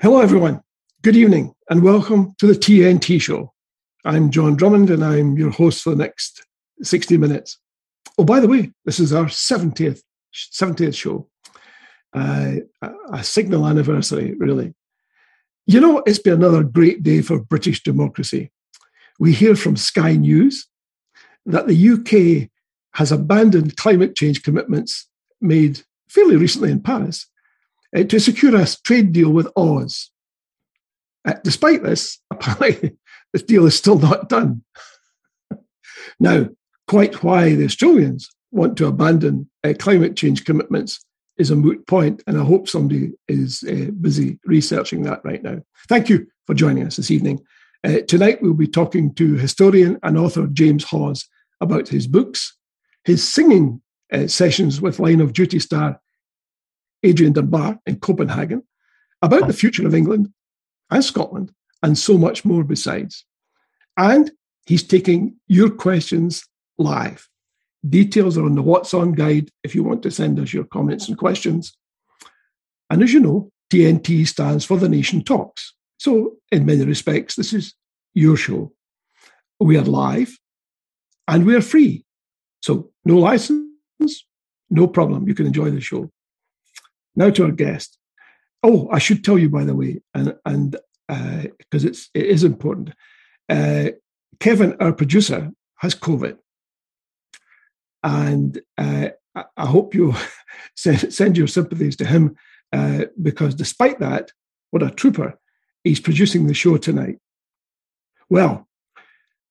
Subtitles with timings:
[0.00, 0.62] Hello, everyone.
[1.02, 3.52] Good evening, and welcome to the TNT Show.
[4.04, 6.46] I'm John Drummond, and I'm your host for the next
[6.82, 7.58] 60 minutes.
[8.16, 10.02] Oh, by the way, this is our 70th,
[10.32, 11.28] 70th show.
[12.12, 12.58] Uh,
[13.12, 14.72] a signal anniversary, really.
[15.66, 18.52] You know, it's been another great day for British democracy.
[19.18, 20.68] We hear from Sky News
[21.44, 22.48] that the UK
[22.94, 25.08] has abandoned climate change commitments
[25.40, 27.26] made fairly recently in Paris
[27.96, 30.10] uh, to secure a trade deal with Oz.
[31.24, 32.96] Uh, despite this, apparently,
[33.32, 34.62] this deal is still not done.
[36.20, 36.48] now,
[36.86, 41.04] quite why the Australians want to abandon uh, climate change commitments
[41.36, 45.60] is a moot point, and I hope somebody is uh, busy researching that right now.
[45.88, 47.40] Thank you for joining us this evening.
[47.84, 51.28] Uh, tonight, we'll be talking to historian and author James Hawes
[51.60, 52.56] about his books,
[53.04, 53.80] his singing
[54.26, 56.00] sessions with Line of Duty star
[57.02, 58.62] Adrian Dunbar in Copenhagen,
[59.22, 60.32] about the future of England
[60.90, 63.24] and Scotland, and so much more besides.
[63.96, 64.30] And
[64.66, 66.44] he's taking your questions
[66.78, 67.28] live.
[67.88, 71.08] Details are on the What's On guide if you want to send us your comments
[71.08, 71.76] and questions.
[72.90, 75.74] And as you know, TNT stands for The Nation Talks.
[75.98, 77.74] So, in many respects, this is
[78.14, 78.72] your show.
[79.60, 80.38] We are live
[81.26, 82.04] and we are free.
[82.62, 84.24] So, no license,
[84.70, 85.28] no problem.
[85.28, 86.10] You can enjoy the show.
[87.18, 87.98] Now to our guest.
[88.62, 90.76] Oh, I should tell you by the way, and and
[91.08, 92.94] because uh, it's it is important.
[93.48, 93.90] Uh,
[94.38, 96.38] Kevin, our producer, has COVID,
[98.04, 100.14] and uh, I hope you
[100.76, 102.36] send, send your sympathies to him
[102.72, 104.30] uh, because despite that,
[104.70, 105.36] what a trooper!
[105.82, 107.18] He's producing the show tonight.
[108.30, 108.68] Well,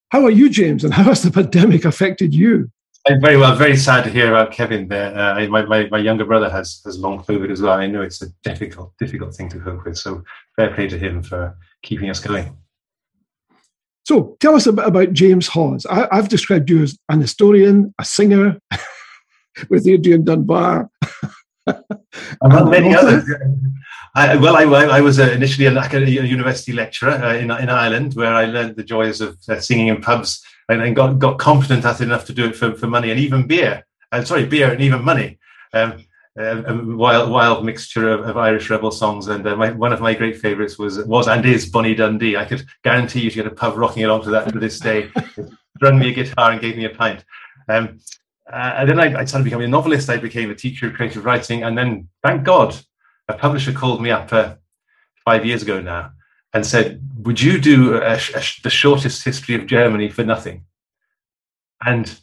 [0.09, 2.72] how are you, James, and how has the pandemic affected you?
[3.09, 3.55] I'm very well.
[3.55, 5.18] Very sad to hear about Kevin there.
[5.18, 7.73] Uh, my, my, my younger brother has has long COVID as well.
[7.73, 9.97] I know it's a difficult difficult thing to cope with.
[9.97, 10.23] So
[10.57, 12.57] fair play to him for keeping us going.
[14.06, 15.85] So tell us a bit about James Hawes.
[15.85, 18.57] I, have described you as an historian, a singer,
[19.69, 20.90] with Adrian Dunbar.
[22.41, 23.23] Among many others.
[24.16, 28.13] I, well, I, I was uh, initially a, a university lecturer uh, in, in Ireland,
[28.13, 31.85] where I learned the joys of uh, singing in pubs and, and got, got confident
[31.85, 33.85] at enough to do it for, for money and even beer.
[34.11, 35.39] Uh, sorry, beer and even money.
[35.73, 36.03] Um,
[36.39, 40.01] uh, a wild, wild mixture of, of Irish rebel songs, and uh, my, one of
[40.01, 42.38] my great favourites was was and is Bonnie Dundee.
[42.38, 45.09] I could guarantee you to get a pub rocking along to that to this day.
[45.81, 47.25] Run me a guitar and gave me a pint.
[47.67, 47.99] Um,
[48.51, 50.09] uh, and then I, I, started becoming a novelist.
[50.09, 52.79] I became a teacher of creative writing, and then, thank God,
[53.28, 54.55] a publisher called me up uh,
[55.25, 56.11] five years ago now
[56.53, 60.66] and said, "Would you do a, a, the shortest history of Germany for nothing?"
[61.85, 62.19] And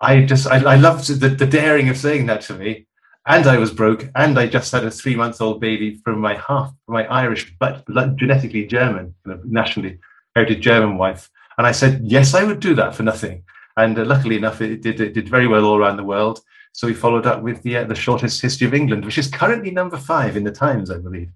[0.00, 2.86] I just I, I loved the, the daring of saying that to me.
[3.28, 6.94] And I was broke, and I just had a three-month-old baby from my half, from
[6.94, 7.84] my Irish but
[8.16, 9.98] genetically German, nationally
[10.36, 11.28] heritage German wife.
[11.58, 13.42] And I said, yes, I would do that for nothing.
[13.76, 16.40] And uh, luckily enough, it did, it did very well all around the world.
[16.72, 19.70] So we followed up with the uh, the shortest history of England, which is currently
[19.70, 21.30] number five in the Times, I believe.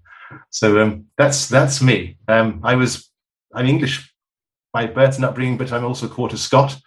[0.49, 2.17] So um, that's that's me.
[2.27, 3.09] Um, I was
[3.53, 4.13] I'm English
[4.73, 6.77] by birth and upbringing, but I'm also quarter Scot.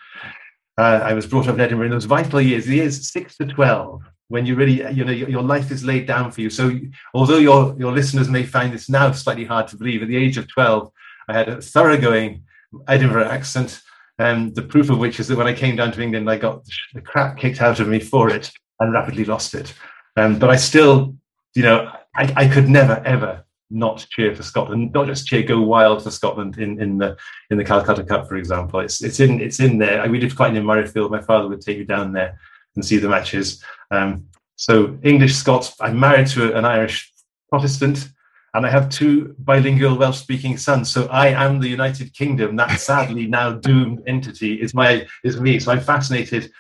[0.77, 3.47] Uh, I was brought up in Edinburgh in those vital years, the years six to
[3.47, 6.51] twelve, when you really, you know, your, your, life is laid down for you.
[6.51, 6.73] So,
[7.13, 10.37] although your your listeners may find this now slightly hard to believe, at the age
[10.37, 10.91] of twelve,
[11.29, 12.43] I had a thoroughgoing
[12.89, 13.81] Edinburgh accent.
[14.19, 16.65] Um, the proof of which is that when I came down to England, I got
[16.93, 18.51] the crap kicked out of me for it
[18.81, 19.75] and rapidly lost it.
[20.17, 21.17] Um, but I still,
[21.55, 25.61] you know, I, I could never ever not cheer for Scotland, not just cheer, go
[25.61, 27.17] wild for Scotland in, in the
[27.51, 28.81] in the Calcutta Cup, for example.
[28.81, 30.09] It's it's in it's in there.
[30.09, 31.11] We lived quite near Murrayfield.
[31.11, 32.39] My father would take you down there
[32.77, 33.63] and see the matches.
[33.91, 34.27] Um,
[34.57, 35.75] so English Scots.
[35.81, 37.13] I'm married to an Irish
[37.51, 38.09] Protestant,
[38.55, 40.91] and I have two bilingual Welsh-speaking sons.
[40.91, 42.57] So I am the United Kingdom.
[42.57, 45.59] That sadly now doomed entity is my is me.
[45.59, 46.53] So I'm fascinated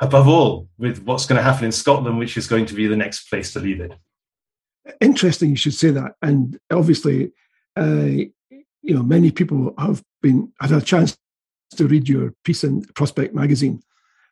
[0.00, 2.96] above all with what's going to happen in Scotland, which is going to be the
[2.96, 3.92] next place to leave it
[5.00, 6.14] interesting you should say that.
[6.22, 7.32] And obviously,
[7.76, 8.08] uh,
[8.82, 11.16] you know, many people have been had a chance
[11.76, 13.82] to read your piece in Prospect magazine.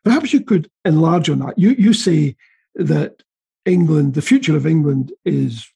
[0.03, 1.57] Perhaps you could enlarge on that.
[1.57, 2.35] You you say
[2.75, 3.23] that
[3.65, 5.67] England, the future of England, is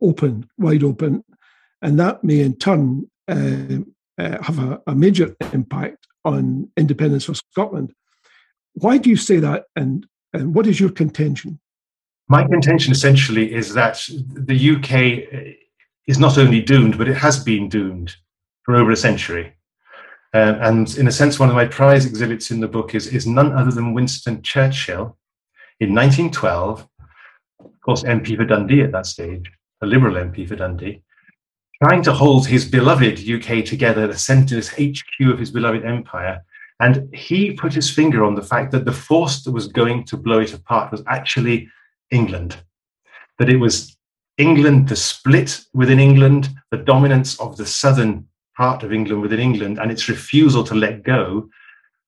[0.00, 1.24] open, wide open,
[1.82, 3.78] and that may in turn uh,
[4.18, 7.92] uh, have a, a, major impact on independence for Scotland.
[8.74, 11.58] Why do you say that, and and what is your contention?
[12.28, 15.56] My contention essentially is that the UK
[16.06, 18.16] is not only doomed, but it has been doomed
[18.64, 19.54] for over a century.
[20.34, 23.26] Uh, and in a sense, one of my prize exhibits in the book is, is
[23.26, 25.16] none other than Winston Churchill
[25.78, 26.88] in 1912,
[27.60, 29.50] of course, MP for Dundee at that stage,
[29.82, 31.02] a Liberal MP for Dundee,
[31.82, 36.42] trying to hold his beloved UK together, the centre, this HQ of his beloved empire.
[36.80, 40.16] And he put his finger on the fact that the force that was going to
[40.16, 41.68] blow it apart was actually
[42.10, 42.56] England.
[43.38, 43.96] That it was
[44.38, 48.26] England, the split within England, the dominance of the southern
[48.56, 51.48] part of England within England, and its refusal to let go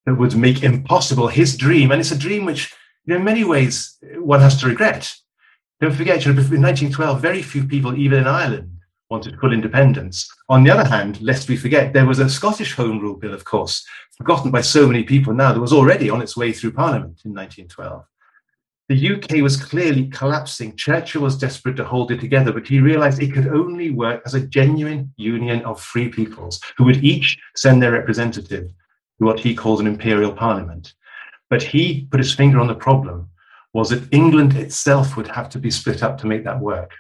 [0.07, 1.91] that would make impossible his dream.
[1.91, 2.73] And it's a dream which,
[3.05, 5.13] you know, in many ways, one has to regret.
[5.81, 8.71] Don't forget, in 1912, very few people, even in Ireland,
[9.11, 10.29] wanted full independence.
[10.49, 13.45] On the other hand, lest we forget, there was a Scottish Home Rule Bill, of
[13.45, 13.87] course,
[14.17, 17.33] forgotten by so many people now, that was already on its way through Parliament in
[17.33, 18.05] 1912.
[18.89, 20.75] The UK was clearly collapsing.
[20.77, 24.33] Churchill was desperate to hold it together, but he realized it could only work as
[24.33, 28.69] a genuine union of free peoples who would each send their representative
[29.19, 30.95] to what he calls an imperial parliament.
[31.51, 33.29] But he put his finger on the problem
[33.75, 36.93] was that England itself would have to be split up to make that work.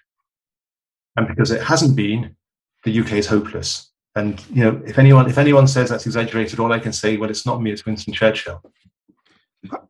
[1.16, 2.36] And because it hasn't been,
[2.84, 3.90] the UK is hopeless.
[4.14, 7.30] And you know, if anyone if anyone says that's exaggerated, all I can say, well,
[7.30, 8.62] it's not me, it's Winston Churchill.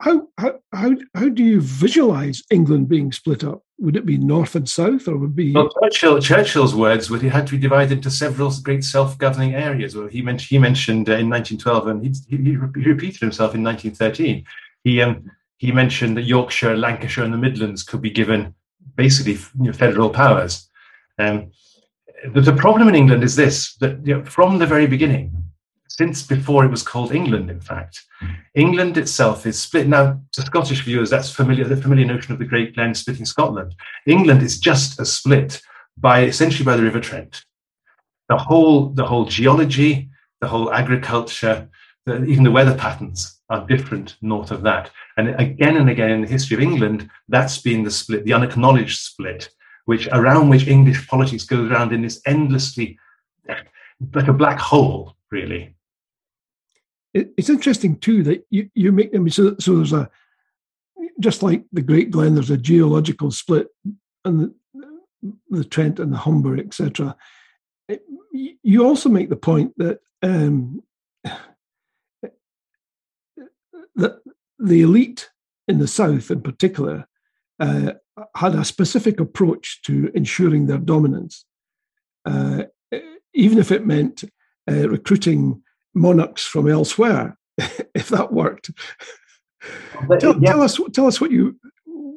[0.00, 3.62] How how how, how do you visualize England being split up?
[3.78, 5.52] Would it be north and south, or would be?
[5.52, 9.94] Well, Churchill, Churchill's words would it had to be divided into several great self-governing areas.
[9.94, 13.62] Well, he mentioned he mentioned uh, in 1912, and he, he, he, repeated himself in
[13.62, 14.44] 1913.
[14.84, 18.54] He um, he mentioned that Yorkshire, Lancashire, and the Midlands could be given
[18.96, 20.68] basically you know, federal powers.
[21.18, 21.50] Um,
[22.32, 25.47] the, the, problem in England is this: that you know, from the very beginning,
[25.88, 28.28] since before it was called England, in fact, hmm.
[28.54, 29.88] England itself is split.
[29.88, 31.64] Now, to Scottish viewers, that's familiar.
[31.64, 33.74] The familiar notion of the Great Glen splitting Scotland.
[34.06, 35.60] England is just as split
[35.96, 37.44] by essentially by the River Trent.
[38.28, 41.68] The whole, the whole geology, the whole agriculture,
[42.06, 44.90] the, even the weather patterns are different north of that.
[45.16, 49.00] And again and again in the history of England, that's been the split, the unacknowledged
[49.00, 49.48] split,
[49.86, 52.98] which around which English politics goes around in this endlessly,
[54.14, 55.74] like a black hole, really.
[57.14, 60.10] It's interesting too that you, you make them so, so there's a
[61.20, 63.68] just like the Great Glen, there's a geological split,
[64.24, 67.16] and the, the Trent and the Humber, etc.
[68.62, 70.82] You also make the point that um,
[73.96, 74.20] that
[74.58, 75.30] the elite
[75.66, 77.06] in the South, in particular,
[77.60, 77.92] uh,
[78.36, 81.44] had a specific approach to ensuring their dominance,
[82.24, 82.64] uh,
[83.34, 84.24] even if it meant
[84.70, 85.62] uh, recruiting
[85.98, 87.36] monarchs from elsewhere,
[87.94, 88.70] if that worked.
[90.20, 90.52] tell, yeah.
[90.52, 91.56] tell, us, tell us what you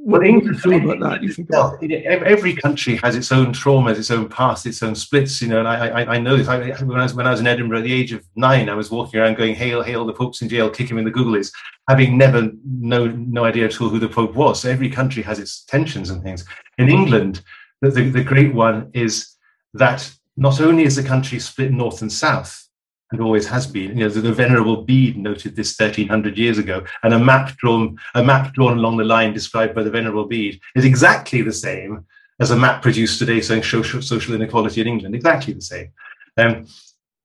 [0.03, 1.21] what, well, you feel about that?
[1.21, 5.41] You think about every country has its own traumas, its own past, its own splits.
[5.43, 6.47] You know, and I, I, I know this.
[6.47, 8.73] I, when, I was, when I was in Edinburgh at the age of nine, I
[8.73, 10.03] was walking around going, "Hail, hail!
[10.05, 10.71] The Pope's in jail!
[10.71, 11.51] Kick him in the googlies,"
[11.87, 14.61] having never no no idea at all who the Pope was.
[14.61, 16.45] So every country has its tensions and things.
[16.79, 17.43] In England,
[17.81, 19.35] the, the, the great one is
[19.75, 22.67] that not only is the country split north and south,
[23.11, 23.97] and always has been.
[23.97, 27.97] You know, the, the, Venerable Bede noted this 1300 years ago, and a map drawn
[28.15, 32.05] a map drawn along the line described by the Venerable Bede is exactly the same
[32.39, 35.13] as a map produced today saying social, social inequality in England.
[35.13, 35.89] Exactly the same.
[36.37, 36.65] Um,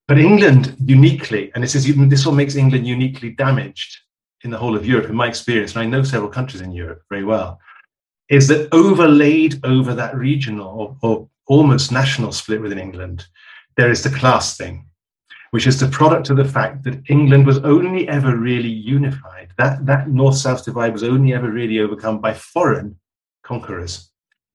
[0.08, 3.98] but England uniquely, and this is this what makes England uniquely damaged
[4.42, 7.02] in the whole of Europe, in my experience, and I know several countries in Europe
[7.08, 7.58] very well,
[8.28, 10.68] is that overlaid over that regional
[11.02, 13.26] or, or almost national split within England,
[13.76, 14.86] there is the class thing
[15.50, 19.48] which is the product of the fact that England was only ever really unified.
[19.58, 22.98] That, that north south divide was only ever really overcome by foreign
[23.42, 24.10] conquerors.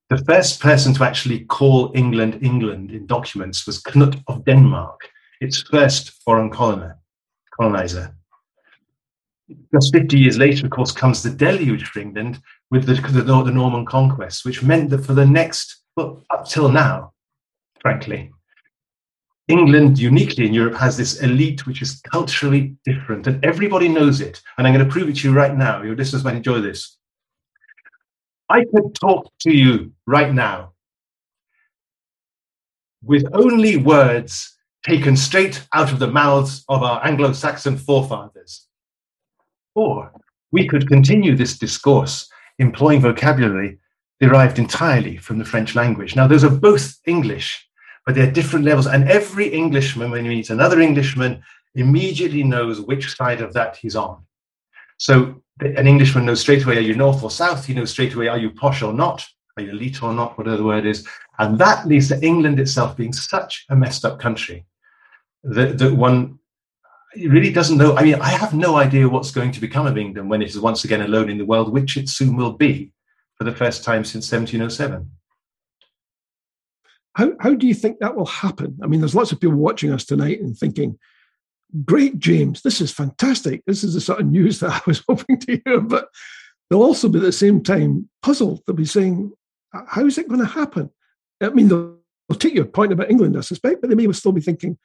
[0.10, 5.00] The first person to actually call England England in documents was Knut of Denmark,
[5.40, 8.14] its first foreign colonizer.
[9.74, 13.52] Just 50 years later, of course, comes the deluge for England with the, the, the
[13.52, 17.14] Norman conquest, which meant that for the next, well, up till now,
[17.82, 18.32] frankly,
[19.48, 24.42] England, uniquely in Europe, has this elite which is culturally different, and everybody knows it.
[24.58, 25.82] And I'm going to prove it to you right now.
[25.82, 26.98] Your listeners might enjoy this.
[28.50, 30.74] I could talk to you right now
[33.04, 38.68] with only words taken straight out of the mouths of our Anglo Saxon forefathers.
[39.76, 40.12] Or
[40.52, 42.30] we could continue this discourse
[42.60, 43.80] employing vocabulary
[44.20, 46.16] derived entirely from the French language.
[46.16, 47.68] Now, those are both English
[48.06, 48.88] but they're different levels.
[48.88, 51.44] And every Englishman, when he meets another Englishman,
[51.76, 54.24] immediately knows which side of that he's on.
[54.98, 57.66] So an Englishman knows straight away, are you north or south?
[57.66, 59.26] He knows straight away, are you posh or not?
[59.58, 60.38] Are you elite or not?
[60.38, 61.08] Whatever the word is.
[61.40, 64.66] And that leads to England itself being such a messed up country
[65.44, 66.40] that, that one
[67.16, 67.96] really doesn't know.
[67.96, 70.60] I mean, I have no idea what's going to become of England when it is
[70.60, 72.92] once again alone in the world, which it soon will be
[73.36, 75.10] for the first time since 1707.
[77.14, 78.78] How, how do you think that will happen?
[78.82, 80.98] I mean, there's lots of people watching us tonight and thinking,
[81.86, 83.64] great, James, this is fantastic.
[83.66, 85.82] This is the sort of news that I was hoping to hear.
[85.82, 86.08] But
[86.70, 88.62] they'll also be at the same time puzzled.
[88.66, 89.32] They'll be saying,
[89.88, 90.90] how is it going to happen?
[91.42, 91.98] I mean, they'll,
[92.30, 94.78] they'll take your point about England, I suspect, but they may still be thinking,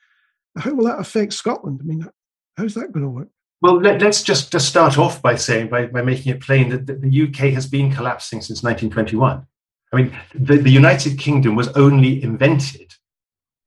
[0.56, 1.80] how will that affect Scotland?
[1.82, 2.08] I mean,
[2.56, 3.28] how's that going to work?
[3.62, 6.86] Well, let, us just, just start off by saying, by, by making it plain, that
[6.86, 9.46] the UK has been collapsing since 1921.
[9.92, 12.94] I mean, the, the United Kingdom was only invented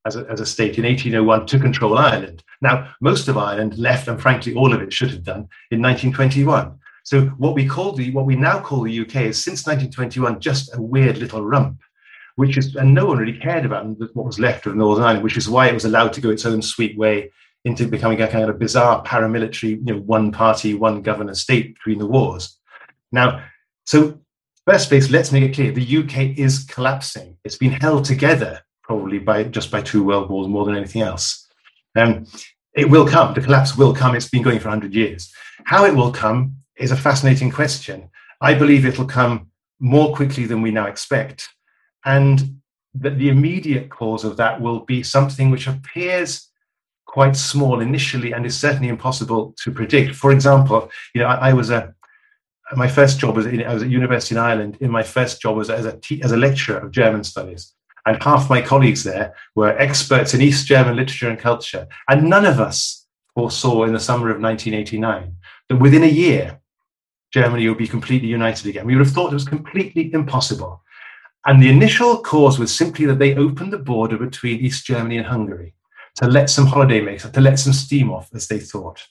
[0.04, 2.42] as a, as a state in 1801 to control Ireland.
[2.60, 6.78] Now, most of Ireland left, and frankly, all of it should have done in 1921.
[7.04, 10.74] So what we call the what we now call the UK is since 1921 just
[10.76, 11.80] a weird little rump,
[12.36, 15.36] which is and no one really cared about what was left of Northern Ireland, which
[15.36, 17.32] is why it was allowed to go its own sweet way
[17.64, 21.98] into becoming a kind of bizarre paramilitary, you know, one party, one governor state between
[21.98, 22.58] the wars.
[23.12, 23.44] Now,
[23.84, 24.20] so
[24.66, 27.36] first place, let's make it clear: the UK is collapsing.
[27.44, 31.46] It's been held together probably by just by two world wars more than anything else.
[31.96, 32.26] Um,
[32.74, 33.34] it will come.
[33.34, 34.14] The collapse will come.
[34.14, 35.32] It's been going for 100 years.
[35.64, 38.10] How it will come is a fascinating question.
[38.40, 41.48] I believe it'll come more quickly than we now expect.
[42.04, 42.60] And
[42.94, 46.48] that the immediate cause of that will be something which appears
[47.06, 50.14] quite small initially and is certainly impossible to predict.
[50.14, 51.94] For example, you know, I, I was a
[52.76, 54.78] my first job was in, I was at University in Ireland.
[54.80, 57.72] In my first job was as a as a lecturer of German studies,
[58.06, 61.86] and half my colleagues there were experts in East German literature and culture.
[62.08, 65.36] And none of us foresaw in the summer of 1989
[65.68, 66.60] that within a year
[67.32, 68.86] Germany would be completely united again.
[68.86, 70.82] We would have thought it was completely impossible.
[71.46, 75.26] And the initial cause was simply that they opened the border between East Germany and
[75.26, 75.74] Hungary
[76.16, 79.06] to let some holidaymakers, to let some steam off, as they thought.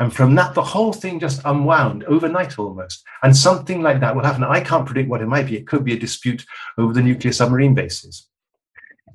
[0.00, 3.04] And from that, the whole thing just unwound overnight almost.
[3.22, 4.44] And something like that will happen.
[4.44, 5.56] I can't predict what it might be.
[5.56, 6.44] It could be a dispute
[6.76, 8.28] over the nuclear submarine bases.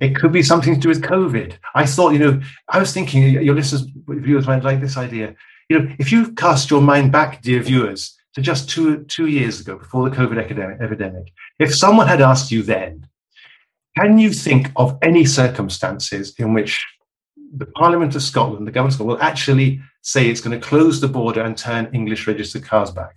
[0.01, 1.53] It could be something to do with COVID.
[1.73, 5.35] I thought, you know, I was thinking, your listeners, viewers might like this idea.
[5.69, 9.61] You know, if you cast your mind back, dear viewers, to just two, two years
[9.61, 10.37] ago, before the COVID
[10.81, 13.07] epidemic, if someone had asked you then,
[13.97, 16.85] can you think of any circumstances in which
[17.55, 21.01] the Parliament of Scotland, the government of Scotland, will actually say it's going to close
[21.01, 23.15] the border and turn English registered cars back.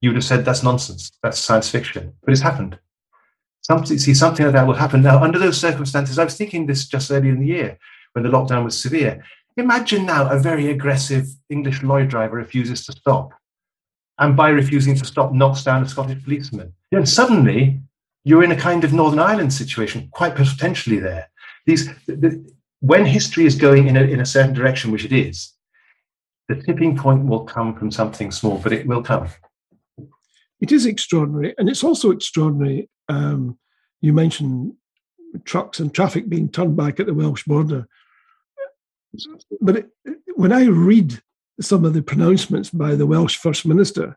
[0.00, 1.12] You would have said that's nonsense.
[1.22, 2.12] That's science fiction.
[2.24, 2.78] But it's happened.
[3.60, 5.02] Something, see, something like that will happen.
[5.02, 7.78] Now, under those circumstances, I was thinking this just earlier in the year
[8.14, 9.22] when the lockdown was severe.
[9.56, 13.30] Imagine now a very aggressive English lorry driver refuses to stop.
[14.18, 16.72] And by refusing to stop, knocks down a Scottish policeman.
[16.90, 17.80] And suddenly,
[18.24, 21.28] you're in a kind of Northern Ireland situation, quite potentially there.
[21.66, 22.44] These, the,
[22.80, 25.51] when history is going in a, in a certain direction, which it is,
[26.48, 29.28] the tipping point will come from something small, but it will come.
[30.60, 31.54] It is extraordinary.
[31.58, 32.88] And it's also extraordinary.
[33.08, 33.58] Um,
[34.00, 34.74] you mentioned
[35.44, 37.88] trucks and traffic being turned back at the Welsh border.
[39.60, 39.90] But it,
[40.34, 41.20] when I read
[41.60, 44.16] some of the pronouncements by the Welsh First Minister,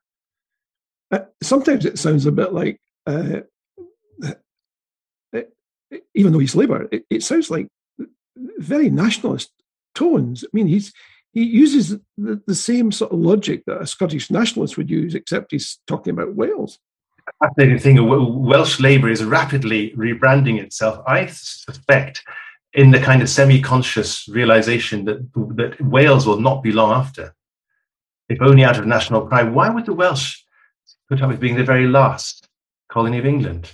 [1.11, 3.41] uh, sometimes it sounds a bit like, uh,
[6.13, 7.67] even though he's Labour, it, it sounds like
[8.57, 9.51] very nationalist
[9.93, 10.43] tones.
[10.43, 10.93] I mean, he's
[11.35, 15.51] he uses the, the same sort of logic that a Scottish nationalist would use, except
[15.51, 16.79] he's talking about Wales.
[17.43, 21.03] Fascinating thing: Welsh Labour is rapidly rebranding itself.
[21.05, 22.23] I suspect
[22.73, 25.19] in the kind of semi-conscious realization that
[25.55, 27.35] that Wales will not be long after,
[28.29, 29.53] if only out of national pride.
[29.53, 30.41] Why would the Welsh
[31.09, 32.47] put up with being the very last
[32.89, 33.71] colony of England?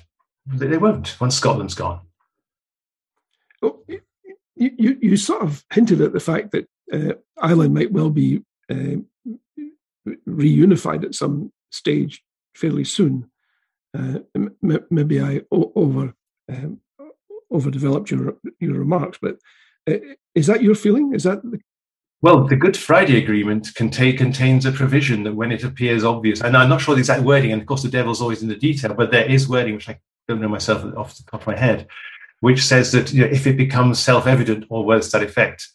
[0.47, 2.01] They won't once Scotland's gone.
[3.61, 4.01] Oh, you,
[4.55, 8.97] you, you sort of hinted at the fact that uh, Ireland might well be uh,
[10.27, 12.23] reunified at some stage
[12.55, 13.29] fairly soon.
[13.97, 14.55] Uh, m-
[14.89, 16.13] maybe I o- over
[16.49, 16.79] um,
[17.51, 19.37] overdeveloped your your remarks, but
[19.89, 19.97] uh,
[20.35, 21.13] is that your feeling?
[21.13, 21.59] Is that the-
[22.23, 26.55] well, the Good Friday Agreement contain, contains a provision that when it appears obvious, and
[26.55, 28.93] I'm not sure the exact wording, and of course the devil's always in the detail,
[28.93, 31.87] but there is wording which I don't know myself off the top of my head,
[32.41, 35.67] which says that you know, if it becomes self-evident or words to that effect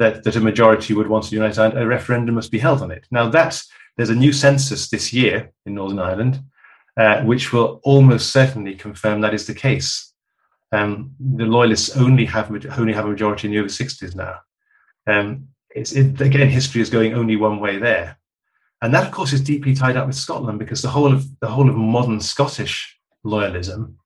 [0.00, 2.90] that, that a majority would want to unite Ireland, a referendum must be held on
[2.90, 3.06] it.
[3.10, 6.40] Now that's there's a new census this year in Northern Ireland,
[6.96, 10.12] uh, which will almost certainly confirm that is the case.
[10.72, 14.38] Um, the loyalists only have only have a majority in the over 60s now.
[15.06, 18.18] Um, it's it, again history is going only one way there,
[18.80, 21.48] and that of course is deeply tied up with Scotland because the whole of the
[21.48, 23.96] whole of modern Scottish loyalism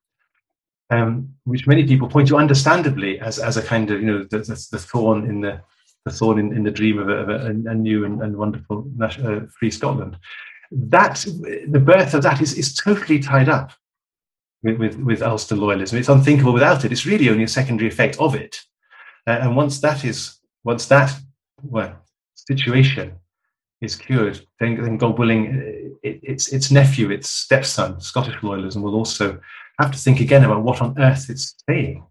[0.89, 4.39] um, which many people point to understandably as, as a kind of, you know, the,
[4.39, 5.61] the, the thorn in the,
[6.05, 8.87] the thorn in, in the dream of a, of a, a new and, and wonderful
[9.01, 10.17] uh, free Scotland.
[10.71, 11.25] That
[11.67, 13.71] the birth of that is, is totally tied up
[14.63, 15.93] with, with, with Ulster loyalism.
[15.93, 16.91] It's unthinkable without it.
[16.91, 18.57] It's really only a secondary effect of it.
[19.27, 21.11] Uh, and once that is, once that
[21.63, 21.95] well,
[22.35, 23.13] situation
[23.81, 28.83] is cured, then, then God willing, uh, it, its its nephew, its stepson, Scottish loyalism,
[28.83, 29.39] will also
[29.79, 32.04] have to think again about what on earth it's saying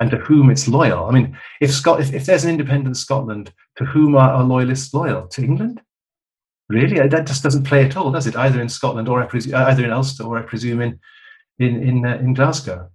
[0.00, 1.04] and to whom it's loyal.
[1.04, 4.92] I mean, if Scot- if, if there's an independent Scotland, to whom are, are loyalists
[4.92, 5.28] loyal?
[5.28, 5.82] To England?
[6.68, 8.36] Really, that just doesn't play at all, does it?
[8.36, 10.98] Either in Scotland or I presume, either in Ulster or I presume in
[11.58, 12.88] in in, uh, in Glasgow.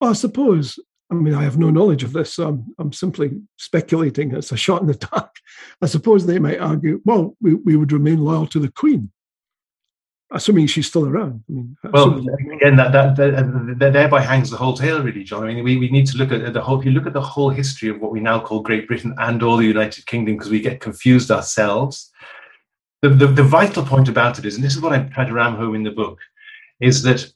[0.00, 0.78] Well, I suppose.
[1.08, 4.34] I mean, I have no knowledge of this, so I'm, I'm simply speculating.
[4.34, 5.30] It's a shot in the dark.
[5.80, 9.12] I suppose they might argue, well, we, we would remain loyal to the Queen
[10.32, 11.42] assuming she's still around.
[11.48, 15.44] I mean, well, again, that, that, that, that, thereby hangs the whole tale, really, John.
[15.44, 16.78] I mean, we, we need to look at the whole.
[16.78, 19.42] If you look at the whole history of what we now call Great Britain and
[19.42, 22.10] all the United Kingdom, because we get confused ourselves.
[23.02, 25.32] The, the, the vital point about it is, and this is what I try to
[25.32, 26.18] ram home in the book,
[26.80, 27.30] is that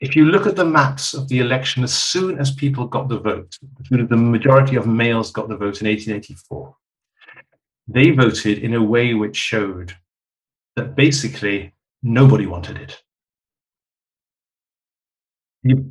[0.00, 3.18] if you look at the maps of the election, as soon as people got the
[3.18, 3.58] vote,
[3.90, 6.76] the majority of males got the vote in 1884,
[7.88, 9.94] they voted in a way which showed
[10.76, 11.73] that basically
[12.06, 13.00] Nobody wanted it.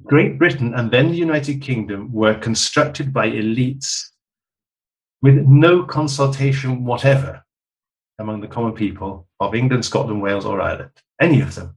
[0.04, 4.10] Great Britain and then the United Kingdom were constructed by elites
[5.24, 7.44] with no consultation whatever
[8.20, 11.76] among the common people of England, Scotland, Wales, or Ireland, any of them.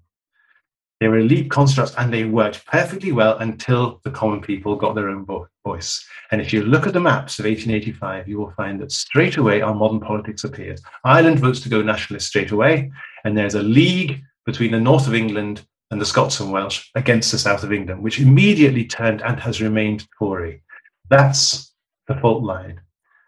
[1.01, 5.11] They were elite constructs and they worked perfectly well until the common people got their
[5.11, 5.27] own
[5.65, 6.07] voice.
[6.31, 9.61] And if you look at the maps of 1885, you will find that straight away
[9.61, 10.81] our modern politics appears.
[11.05, 12.91] Ireland votes to go nationalist straight away,
[13.25, 17.31] and there's a league between the north of England and the Scots and Welsh against
[17.31, 20.63] the south of England, which immediately turned and has remained Tory.
[21.11, 21.75] That's
[22.09, 22.81] the fault line.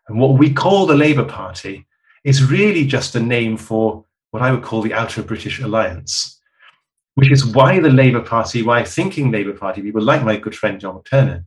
[0.09, 1.87] And what we call the Labour Party
[2.25, 6.38] is really just a name for what I would call the Outer British Alliance,
[7.19, 10.79] which is why the Labour Party, why thinking Labour Party people like my good friend
[10.79, 11.45] John McTernan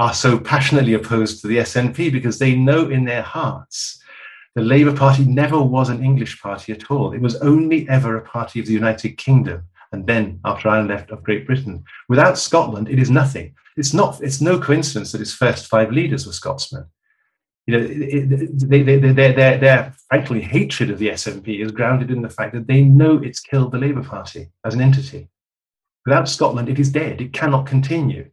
[0.00, 4.02] are so passionately opposed to the SNP because they know in their hearts
[4.56, 7.12] the Labour Party never was an English party at all.
[7.12, 9.62] It was only ever a party of the United Kingdom.
[9.92, 11.84] And then, after Ireland left, of Great Britain.
[12.08, 13.54] Without Scotland, it is nothing.
[13.76, 14.20] It's not.
[14.22, 16.86] It's no coincidence that its first five leaders were Scotsmen.
[17.66, 22.22] You know, they, they, they, their, their frankly hatred of the SNP is grounded in
[22.22, 25.28] the fact that they know it's killed the Labour Party as an entity.
[26.04, 27.20] Without Scotland, it is dead.
[27.20, 28.30] It cannot continue.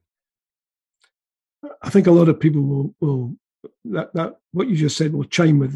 [1.82, 3.36] I think a lot of people will, will
[3.86, 5.74] that, that what you just said will chime with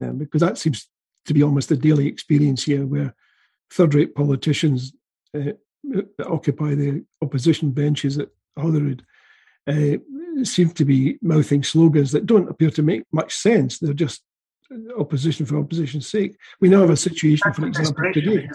[0.00, 0.88] them because that seems
[1.26, 3.14] to be almost a daily experience here, where
[3.72, 4.92] third-rate politicians
[5.34, 5.52] uh,
[6.26, 9.04] occupy the opposition benches at Holyrood
[9.70, 13.78] uh, seem to be mouthing slogans that don't appear to make much sense.
[13.78, 14.22] They're just
[14.98, 16.36] opposition for opposition's sake.
[16.60, 18.48] We now have a situation, for example, today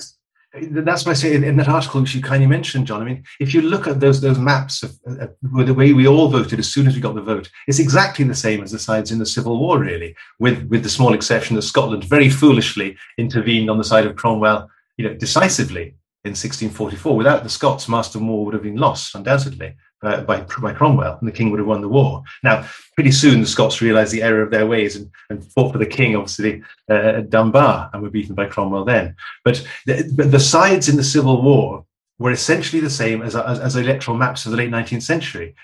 [0.62, 3.02] that's why I say in, that article which you kindly mentioned, John.
[3.02, 6.30] I mean, if you look at those those maps of uh, the way we all
[6.30, 9.12] voted as soon as we got the vote, it's exactly the same as the sides
[9.12, 13.70] in the Civil War, really, with with the small exception that Scotland very foolishly intervened
[13.70, 17.16] on the side of Cromwell, you know, decisively in 1644.
[17.16, 19.76] Without the Scots, Marston Moor would have been lost, undoubtedly
[20.06, 22.24] uh, by, by Cromwell, and the king would have won the war.
[22.44, 25.78] Now, pretty soon the Scots realised the error of their ways and, and fought for
[25.78, 29.16] the king, obviously, uh, at Dunbar, and were beaten by Cromwell then.
[29.44, 31.86] But the, but the sides in the Civil War
[32.20, 35.56] were essentially the same as, as, as electoral maps of the late 19th century.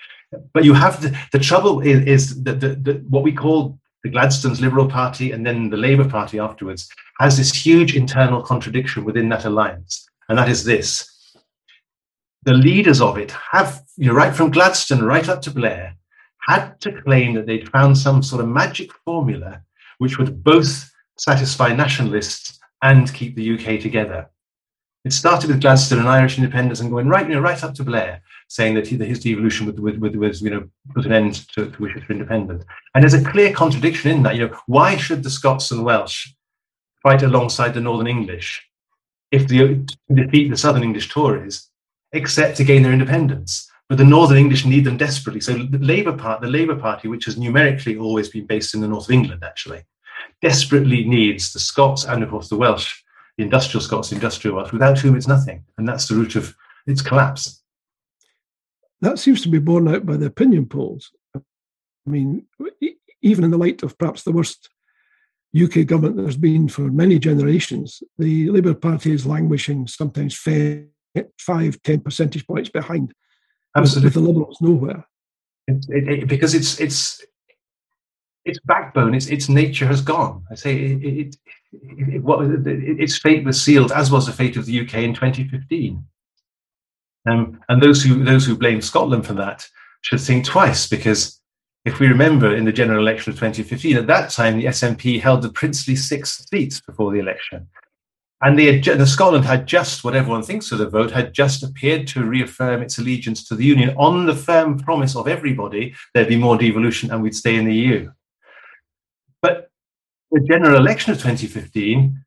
[0.53, 4.09] But you have the, the trouble is, is that the, the, what we call the
[4.09, 9.29] Gladstone's Liberal Party and then the Labour Party afterwards has this huge internal contradiction within
[9.29, 10.09] that alliance.
[10.27, 11.10] And that is this
[12.43, 15.95] the leaders of it have, you know, right from Gladstone right up to Blair,
[16.39, 19.61] had to claim that they'd found some sort of magic formula
[19.99, 24.27] which would both satisfy nationalists and keep the UK together.
[25.05, 27.83] It started with Gladstone and Irish independence and going right, you know, right up to
[27.83, 31.69] Blair, saying that his devolution would, would, would, would you know, put an end to,
[31.69, 32.63] to wishes for independence.
[32.93, 34.35] And there's a clear contradiction in that.
[34.35, 36.29] You know, why should the Scots and Welsh
[37.01, 38.67] fight alongside the Northern English
[39.31, 39.81] if they
[40.13, 41.70] defeat the Southern English Tories
[42.13, 43.69] except to gain their independence.
[43.89, 45.41] But the Northern English need them desperately.
[45.41, 48.87] So the Labour Party, the Labour Party, which has numerically always been based in the
[48.87, 49.83] north of England, actually,
[50.41, 53.01] desperately needs the Scots and, of course, the Welsh,
[53.37, 55.65] the industrial Scots, the industrial Welsh, without whom it's nothing.
[55.77, 56.55] And that's the root of
[56.87, 57.61] its collapse.
[59.01, 61.11] That seems to be borne out by the opinion polls.
[61.35, 61.41] I
[62.05, 62.45] mean,
[63.21, 64.69] even in the light of perhaps the worst
[65.59, 70.35] UK government there's been for many generations, the Labour Party is languishing, sometimes
[71.13, 73.13] fair five, ten percentage points behind.
[73.75, 75.05] Absolutely, with, with the Liberals nowhere.
[75.67, 77.23] It, it, it, because it's it's
[78.45, 80.43] its backbone, its its nature has gone.
[80.51, 81.35] I say it,
[81.73, 86.03] it, what, its fate was sealed, as was the fate of the UK in 2015.
[87.29, 89.67] Um, and those who those who blame Scotland for that
[90.01, 91.39] should think twice because
[91.85, 95.41] if we remember in the general election of 2015, at that time the SNP held
[95.41, 97.67] the princely six seats before the election.
[98.43, 102.07] And the, the, Scotland had just, what everyone thinks of the vote, had just appeared
[102.07, 106.37] to reaffirm its allegiance to the Union on the firm promise of everybody there'd be
[106.37, 108.11] more devolution and we'd stay in the EU.
[109.43, 109.69] But
[110.31, 112.19] the general election of 2015,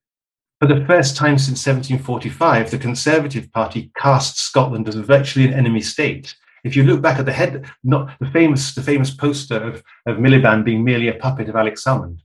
[0.61, 5.81] for the first time since 1745, the Conservative Party cast Scotland as virtually an enemy
[5.81, 6.37] state.
[6.63, 10.19] If you look back at the head, not the famous, the famous poster of, of
[10.19, 12.21] Miliband being merely a puppet of Alex Salmond,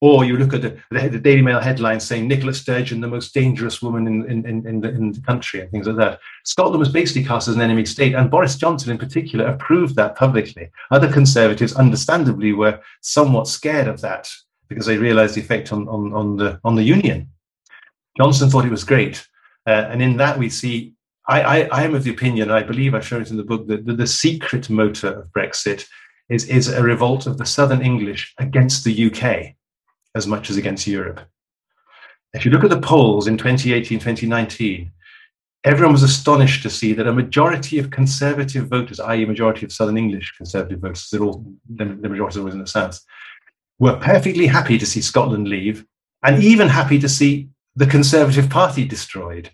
[0.00, 3.80] or you look at the, the, Daily Mail headline saying Nicola Sturgeon, the most dangerous
[3.80, 6.20] woman in, in, in, the, in the country, and things like that.
[6.44, 10.14] Scotland was basically cast as an enemy state, and Boris Johnson in particular approved that
[10.14, 10.70] publicly.
[10.90, 14.30] Other Conservatives, understandably, were somewhat scared of that
[14.68, 17.30] because they realised the effect on, on, on, the, on the Union.
[18.18, 19.26] Johnson thought it was great.
[19.66, 20.92] Uh, and in that, we see
[21.28, 23.66] I, I, I, am of the opinion, I believe I show it in the book,
[23.66, 25.84] that the, the secret motor of Brexit
[26.28, 29.56] is, is a revolt of the Southern English against the UK
[30.16, 31.20] as much as against Europe.
[32.32, 34.90] If you look at the polls in 2018, 2019,
[35.62, 39.98] everyone was astonished to see that a majority of conservative voters, i.e., majority of Southern
[39.98, 42.98] English conservative voters, they're all the, majority was in the South,
[43.78, 45.84] were perfectly happy to see Scotland leave,
[46.22, 49.50] and even happy to see the Conservative Party destroyed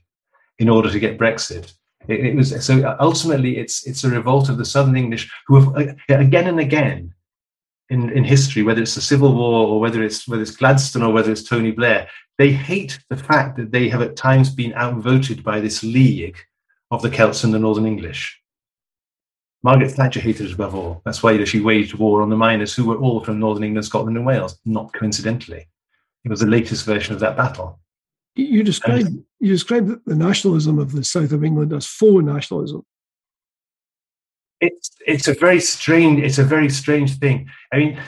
[0.59, 1.72] in order to get Brexit.
[2.07, 5.68] It, it was so ultimately it's it's a revolt of the Southern English who have
[5.77, 7.14] uh, again and again
[7.92, 11.12] in, in history, whether it's the Civil War or whether it's whether it's Gladstone or
[11.12, 15.44] whether it's Tony Blair, they hate the fact that they have at times been outvoted
[15.44, 16.38] by this league
[16.90, 18.40] of the Celts and the Northern English.
[19.62, 21.02] Margaret Thatcher hated it above all.
[21.05, 24.16] That's why she waged war on the miners who were all from Northern England, Scotland,
[24.16, 25.68] and Wales, not coincidentally.
[26.24, 27.78] It was the latest version of that battle.
[28.35, 29.07] You describe
[29.40, 32.83] you describe the nationalism of the south of England as faux nationalism
[34.62, 37.51] it's it's a very strange it's a very strange thing.
[37.72, 38.01] I mean,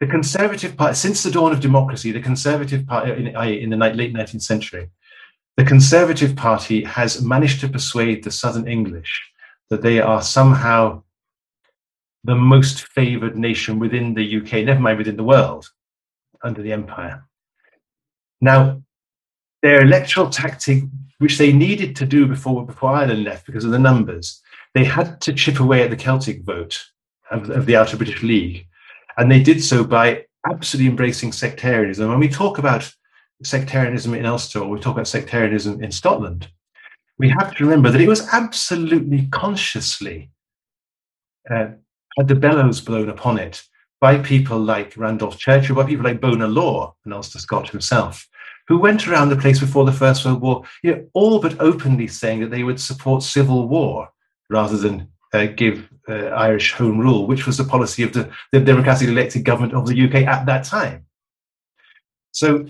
[0.00, 3.76] the Conservative Party since the dawn of democracy, the Conservative Party in, uh, in the
[3.76, 4.90] late nineteenth century,
[5.56, 9.30] the Conservative Party has managed to persuade the Southern English
[9.68, 11.02] that they are somehow
[12.24, 15.68] the most favoured nation within the UK, never mind within the world,
[16.42, 17.24] under the empire.
[18.40, 18.82] Now,
[19.60, 20.84] their electoral tactic,
[21.18, 24.41] which they needed to do before before Ireland left because of the numbers,
[24.74, 26.82] they had to chip away at the Celtic vote
[27.30, 28.66] of, of the Outer British League.
[29.16, 32.08] And they did so by absolutely embracing sectarianism.
[32.08, 32.90] When we talk about
[33.42, 36.48] sectarianism in Ulster, or we talk about sectarianism in Scotland,
[37.18, 40.30] we have to remember that it was absolutely consciously
[41.50, 41.68] uh,
[42.18, 43.62] had the bellows blown upon it
[44.00, 48.26] by people like Randolph Churchill, by people like Bonar Law, an Ulster Scot himself,
[48.66, 52.08] who went around the place before the First World War, you know, all but openly
[52.08, 54.08] saying that they would support civil war
[54.52, 58.60] rather than uh, give uh, Irish home rule, which was the policy of the, the
[58.60, 61.06] democratically elected government of the UK at that time.
[62.32, 62.66] So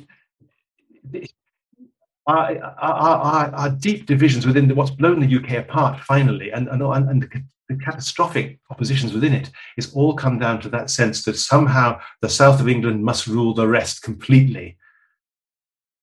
[2.26, 6.82] our, our, our, deep divisions within the, what's blown the UK apart finally, and, and,
[6.82, 11.36] and the, the catastrophic oppositions within it, is all come down to that sense that
[11.36, 14.76] somehow the south of England must rule the rest completely,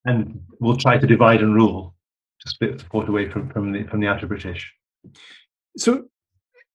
[0.05, 1.95] and will try to divide and rule
[2.41, 4.73] to split support away from, from the from the outer British.
[5.77, 6.05] So,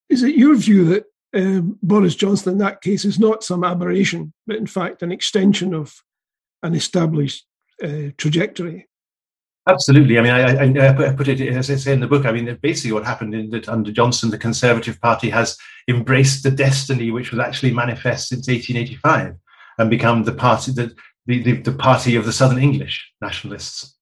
[0.08, 1.04] is it your view that
[1.34, 5.74] um, Boris Johnson, in that case, is not some aberration, but in fact an extension
[5.74, 5.94] of
[6.62, 7.46] an established
[7.82, 8.88] uh, trajectory?
[9.66, 10.18] Absolutely.
[10.18, 12.26] I mean, I, I, I, put it as I say in the book.
[12.26, 15.56] I mean, basically, what happened in that under Johnson, the Conservative Party has
[15.88, 19.36] embraced the destiny which was actually manifest since 1885
[19.78, 20.94] and become the party that
[21.26, 23.93] the, the, the party of the Southern English nationalists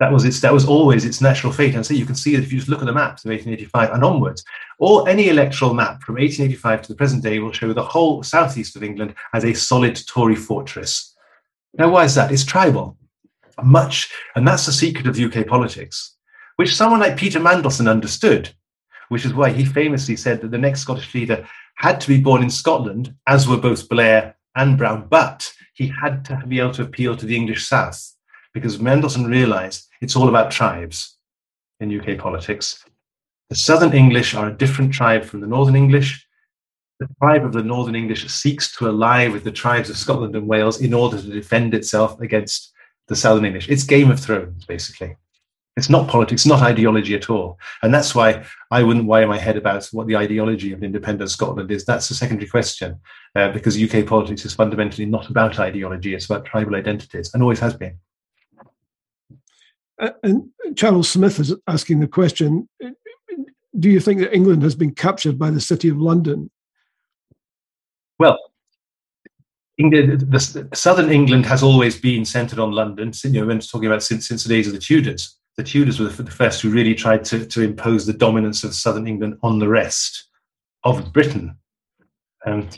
[0.00, 1.74] that was its that was always its natural fate.
[1.74, 3.90] And so you can see that if you just look at the maps of 1885
[3.90, 4.44] and onwards,
[4.78, 8.76] or any electoral map from 1885 to the present day will show the whole southeast
[8.76, 11.14] of England as a solid Tory fortress.
[11.74, 12.32] Now, why is that?
[12.32, 12.96] It's tribal,
[13.62, 16.16] much, and that's the secret of UK politics,
[16.56, 18.50] which someone like Peter Mandelson understood,
[19.08, 22.42] which is why he famously said that the next Scottish leader had to be born
[22.42, 26.82] in Scotland, as were both Blair and Brown, but he had to be able to
[26.82, 28.13] appeal to the English South
[28.54, 31.16] because Mandelson realized it's all about tribes
[31.80, 32.84] in UK politics.
[33.50, 36.26] The Southern English are a different tribe from the Northern English.
[37.00, 40.46] The tribe of the Northern English seeks to ally with the tribes of Scotland and
[40.46, 42.72] Wales in order to defend itself against
[43.08, 43.68] the Southern English.
[43.68, 45.16] It's Game of Thrones, basically.
[45.76, 47.58] It's not politics, not ideology at all.
[47.82, 51.68] And that's why I wouldn't worry my head about what the ideology of independent Scotland
[51.72, 51.84] is.
[51.84, 53.00] That's a secondary question,
[53.34, 57.58] uh, because UK politics is fundamentally not about ideology, it's about tribal identities and always
[57.58, 57.98] has been.
[59.98, 62.68] And Charles Smith is asking the question
[63.78, 66.50] do you think that England has been captured by the City of London?
[68.18, 68.38] Well,
[69.78, 73.12] England, the, southern England has always been centred on London.
[73.24, 76.08] You know, when talking about since, since the days of the Tudors, the Tudors were
[76.08, 79.58] the, the first who really tried to, to impose the dominance of southern England on
[79.58, 80.28] the rest
[80.84, 81.56] of Britain.
[82.46, 82.68] Um,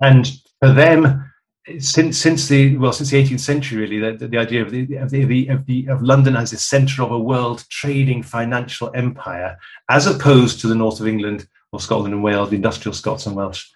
[0.00, 1.27] and for them,
[1.78, 5.10] since since the well since the 18th century, really, the, the idea of the, of
[5.10, 9.56] the of the of London as the centre of a world trading financial empire,
[9.88, 13.36] as opposed to the north of England or Scotland and Wales, the industrial Scots and
[13.36, 13.66] Welsh,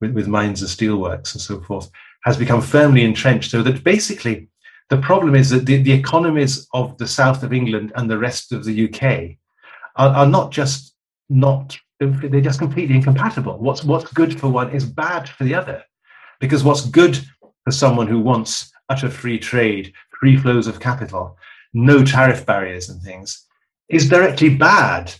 [0.00, 1.90] with, with mines and steelworks and so forth
[2.24, 3.50] has become firmly entrenched.
[3.50, 4.48] So that basically
[4.90, 8.52] the problem is that the, the economies of the south of England and the rest
[8.52, 9.36] of the UK
[9.96, 10.94] are, are not just
[11.28, 13.58] not they're just completely incompatible.
[13.58, 15.82] What's what's good for one is bad for the other.
[16.40, 17.18] Because what's good
[17.68, 21.36] for someone who wants utter free trade, free flows of capital,
[21.74, 23.46] no tariff barriers and things,
[23.90, 25.12] is directly bad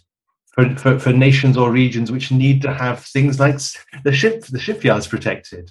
[0.53, 3.59] for, for, for nations or regions which need to have things like
[4.03, 5.71] the ship the shipyards protected.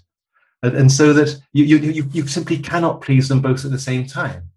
[0.62, 4.06] And, and so that you, you, you simply cannot please them both at the same
[4.06, 4.52] time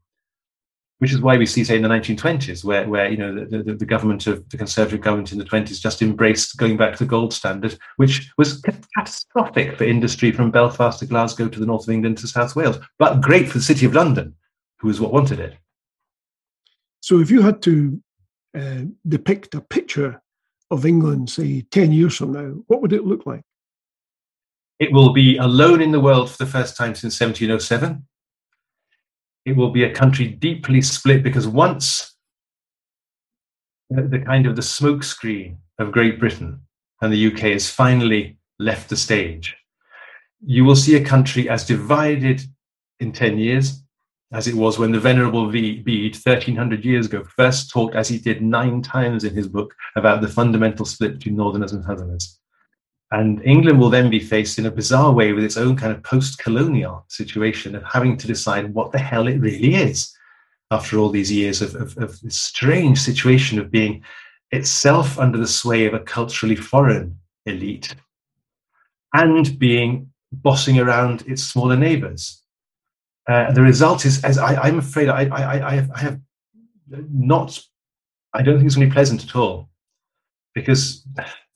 [1.00, 3.74] which is why we see, say, in the 1920s, where, where you know the, the,
[3.74, 7.08] the, government of the Conservative government in the 20s just embraced going back to the
[7.08, 11.94] gold standard, which was catastrophic for industry from Belfast to Glasgow to the north of
[11.94, 14.34] England to South Wales, but great for the City of London,
[14.78, 15.56] who was what wanted it.
[17.00, 18.02] So, if you had to
[18.54, 20.20] uh, depict a picture
[20.70, 23.42] of England, say, 10 years from now, what would it look like?
[24.78, 28.06] It will be alone in the world for the first time since 1707.
[29.44, 32.14] It will be a country deeply split because once
[33.88, 36.60] the kind of the smokescreen of Great Britain
[37.00, 39.56] and the UK has finally left the stage,
[40.44, 42.42] you will see a country as divided
[43.00, 43.82] in 10 years
[44.32, 48.42] as it was when the Venerable Bede, 1300 years ago, first talked, as he did
[48.42, 52.38] nine times in his book, about the fundamental split between Northerners and Southerners.
[53.12, 56.02] And England will then be faced in a bizarre way with its own kind of
[56.02, 60.14] post colonial situation of having to decide what the hell it really is
[60.70, 64.04] after all these years of, of, of this strange situation of being
[64.52, 67.94] itself under the sway of a culturally foreign elite
[69.14, 72.42] and being bossing around its smaller neighbors.
[73.28, 76.20] Uh, the result is, as I, am afraid, I, I, I, have, I have
[77.12, 77.60] not,
[78.32, 79.68] I don't think it's going to be pleasant at all
[80.54, 81.06] because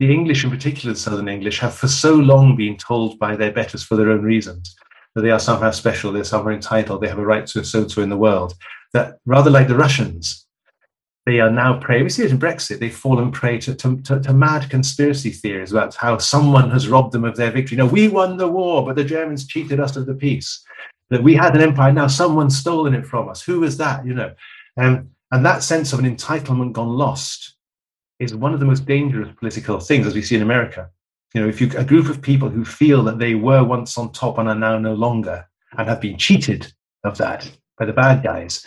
[0.00, 3.52] the English, in particular, the Southern English, have for so long been told by their
[3.52, 4.74] betters for their own reasons
[5.14, 8.02] that they are somehow special, they're somehow entitled, they have a right to a so-to
[8.02, 8.54] in the world.
[8.92, 10.46] That rather like the Russians,
[11.26, 12.02] they are now prey.
[12.02, 12.80] We see it in Brexit.
[12.80, 17.12] They've fallen prey to, to, to, to, mad conspiracy theories about how someone has robbed
[17.12, 17.78] them of their victory.
[17.78, 20.62] No, we won the war, but the Germans cheated us of the peace.
[21.10, 23.42] That we had an empire, now someone's stolen it from us.
[23.42, 24.04] Who is that?
[24.04, 24.34] You know,
[24.76, 27.53] um, and that sense of an entitlement gone lost
[28.24, 30.90] is one of the most dangerous political things, as we see in America.
[31.34, 34.12] You know, if you a group of people who feel that they were once on
[34.12, 36.72] top and are now no longer, and have been cheated
[37.04, 38.64] of that by the bad guys,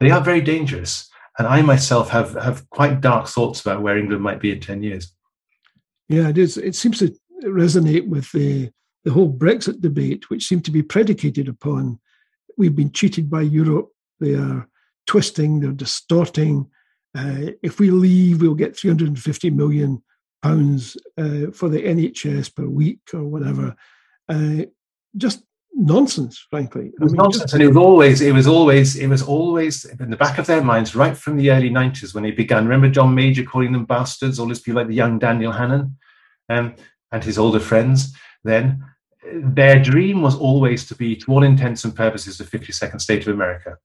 [0.00, 1.08] they are very dangerous.
[1.38, 4.82] And I myself have have quite dark thoughts about where England might be in ten
[4.82, 5.14] years.
[6.08, 6.58] Yeah, it is.
[6.58, 8.70] It seems to resonate with the
[9.04, 11.98] the whole Brexit debate, which seemed to be predicated upon
[12.56, 13.88] we've been cheated by Europe.
[14.20, 14.68] They are
[15.06, 16.70] twisting, they're distorting,
[17.16, 20.02] uh, if we leave, we'll get 350 million
[20.42, 23.76] pounds uh, for the NHS per week or whatever.
[24.28, 24.64] Uh,
[25.16, 25.44] just
[25.74, 26.86] nonsense, frankly.
[26.86, 29.22] It was I mean, nonsense, just, and it was always, it was always, it was
[29.22, 32.64] always in the back of their minds right from the early '90s when they began.
[32.64, 35.96] Remember John Major calling them bastards, all these people like the young Daniel Hannan
[36.48, 36.74] um,
[37.10, 38.14] and his older friends.
[38.44, 38.84] Then
[39.32, 43.34] their dream was always to be, to all intents and purposes, the 52nd state of
[43.34, 43.76] America.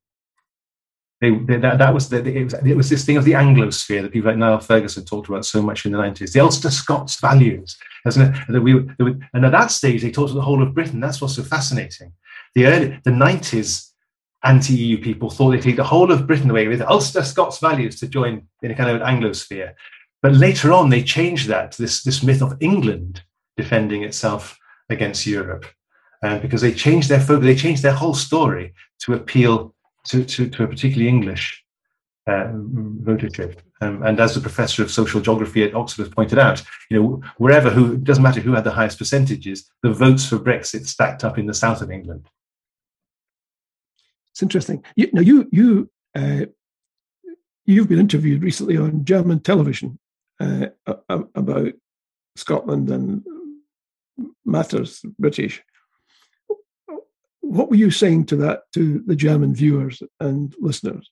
[1.20, 4.04] They, they, that, that was the, it, was, it was this thing of the Anglosphere
[4.04, 6.32] that people like Niall Ferguson talked about so much in the 90s.
[6.32, 8.42] The Ulster Scots values, isn't it?
[8.50, 8.74] That we,
[9.34, 11.00] and at that stage, they talked to the whole of Britain.
[11.00, 12.14] That's what's so fascinating.
[12.54, 13.90] The early, the 90s
[14.44, 18.08] anti-EU people thought they'd take the whole of Britain away with Ulster Scots values to
[18.08, 19.74] join in a kind of Anglosphere.
[20.22, 23.24] But later on, they changed that to this, this myth of England
[23.56, 24.58] defending itself
[24.90, 25.66] against Europe.
[26.24, 29.76] Uh, because they changed their focus, they changed their whole story to appeal
[30.08, 31.64] to, to, to a particularly English
[32.28, 32.52] uh,
[33.04, 33.58] votership.
[33.80, 37.22] Um, and as the professor of social geography at Oxford has pointed out, you know,
[37.38, 41.38] wherever who doesn't matter who had the highest percentages, the votes for Brexit stacked up
[41.38, 42.28] in the south of England.
[44.32, 44.84] It's interesting.
[44.96, 46.46] You, now you you uh,
[47.66, 50.00] you've been interviewed recently on German television
[50.40, 50.68] uh,
[51.08, 51.74] about
[52.36, 53.24] Scotland and
[54.46, 55.64] matters British
[57.48, 61.10] what were you saying to that to the German viewers and listeners?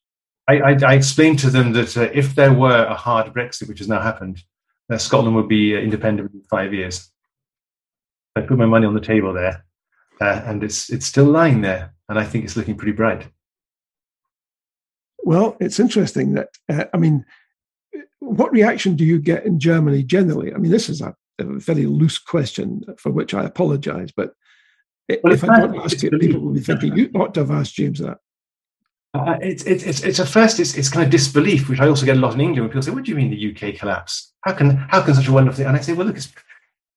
[0.47, 3.79] I, I, I explained to them that uh, if there were a hard Brexit, which
[3.79, 4.43] has now happened,
[4.89, 7.09] that Scotland would be independent in five years.
[8.35, 9.65] I put my money on the table there,
[10.21, 13.27] uh, and it's it's still lying there, and I think it's looking pretty bright.
[15.23, 17.25] Well, it's interesting that uh, I mean,
[18.19, 20.53] what reaction do you get in Germany generally?
[20.53, 24.33] I mean, this is a, a very loose question for which I apologise, but
[25.23, 27.75] well, if I don't ask it, people will be thinking you ought to have asked
[27.75, 28.19] James that.
[29.13, 32.17] Uh, it's, it's, it's, at first it's, it's kind of disbelief, which I also get
[32.17, 34.33] a lot in England when people say, "What do you mean the UK collapse?
[34.41, 36.17] How can how can such a wonderful thing?" And I say, "Well, look,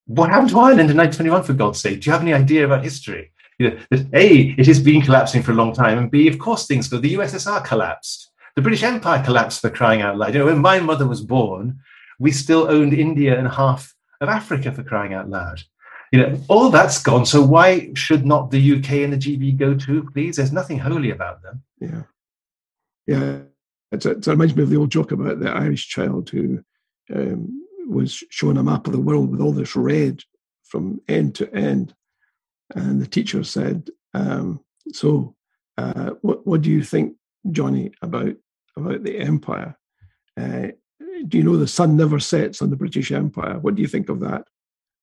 [0.07, 1.45] what happened to Ireland in 1921?
[1.45, 3.31] For God's sake, do you have any idea about history?
[3.59, 6.39] You know, that a it has been collapsing for a long time, and b of
[6.39, 6.99] course things go.
[6.99, 10.35] The USSR collapsed, the British Empire collapsed for crying out loud.
[10.35, 11.79] You know, when my mother was born,
[12.19, 15.63] we still owned India and half of Africa for crying out loud."
[16.13, 17.27] You know, all that's gone.
[17.27, 20.37] So why should not the UK and the GB go too, please?
[20.37, 21.63] There's nothing holy about them.
[21.81, 22.03] Yeah.
[23.07, 23.39] Yeah.
[23.93, 26.63] It's, it reminds me of the old joke about the Irish child who
[27.15, 30.23] um, was shown a map of the world with all this red
[30.65, 31.95] from end to end.
[32.75, 34.61] And the teacher said, um,
[34.93, 35.35] so
[35.79, 37.17] uh, what, what do you think,
[37.51, 38.35] Johnny, about,
[38.77, 39.79] about the empire?
[40.39, 40.69] Uh,
[41.27, 43.59] do you know the sun never sets on the British Empire?
[43.59, 44.45] What do you think of that?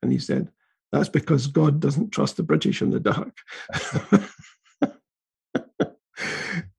[0.01, 0.49] And he said,
[0.95, 3.37] that's because God doesn't trust the British in the dark.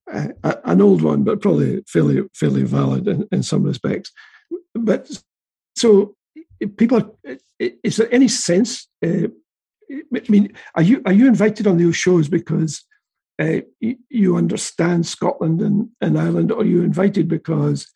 [0.64, 4.10] An old one, but probably fairly fairly valid in, in some respects.
[4.74, 5.10] But
[5.74, 6.16] so
[6.78, 7.18] people,
[7.58, 8.88] is there any sense?
[9.04, 9.28] Uh,
[9.92, 12.82] I mean, are you are you invited on those shows because
[13.38, 13.60] uh,
[14.08, 17.86] you understand Scotland and, and Ireland, or are you invited because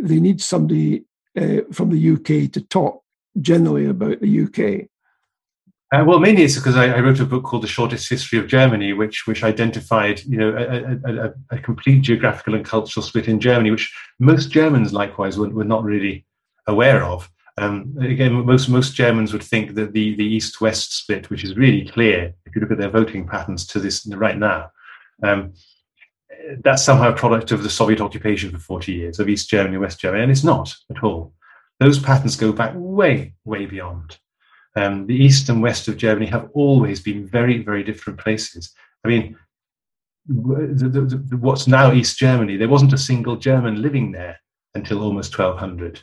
[0.00, 1.04] they need somebody
[1.38, 3.04] uh, from the UK to talk
[3.40, 4.89] generally about the UK?
[5.92, 8.46] Uh, well, mainly it's because I, I, wrote a book called The Shortest History of
[8.46, 13.40] Germany, which which identified, you know, a, a, a, complete geographical and cultural split in
[13.40, 16.24] Germany, which most Germans likewise were, were not really
[16.68, 17.28] aware of.
[17.58, 21.84] Um, again, most most Germans would think that the the East-West split, which is really
[21.84, 24.70] clear if you look at their voting patterns to this right now,
[25.24, 25.54] um,
[26.62, 29.98] that's somehow a product of the Soviet occupation for 40 years of East Germany, West
[29.98, 31.34] Germany, and it's not at all.
[31.80, 34.18] Those patterns go back way, way beyond.
[34.76, 38.72] Um, the east and west of Germany have always been very, very different places.
[39.04, 39.36] I mean,
[40.26, 44.38] the, the, the, what's now East Germany, there wasn't a single German living there
[44.74, 46.02] until almost 1200.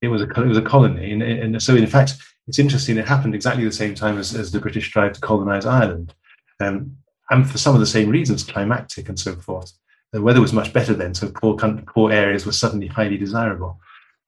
[0.00, 1.12] It was a, it was a colony.
[1.12, 2.14] And, and so, in fact,
[2.46, 5.66] it's interesting, it happened exactly the same time as, as the British tried to colonize
[5.66, 6.14] Ireland.
[6.60, 6.96] Um,
[7.30, 9.72] and for some of the same reasons, climactic and so forth.
[10.12, 13.80] The weather was much better then, so poor, poor areas were suddenly highly desirable.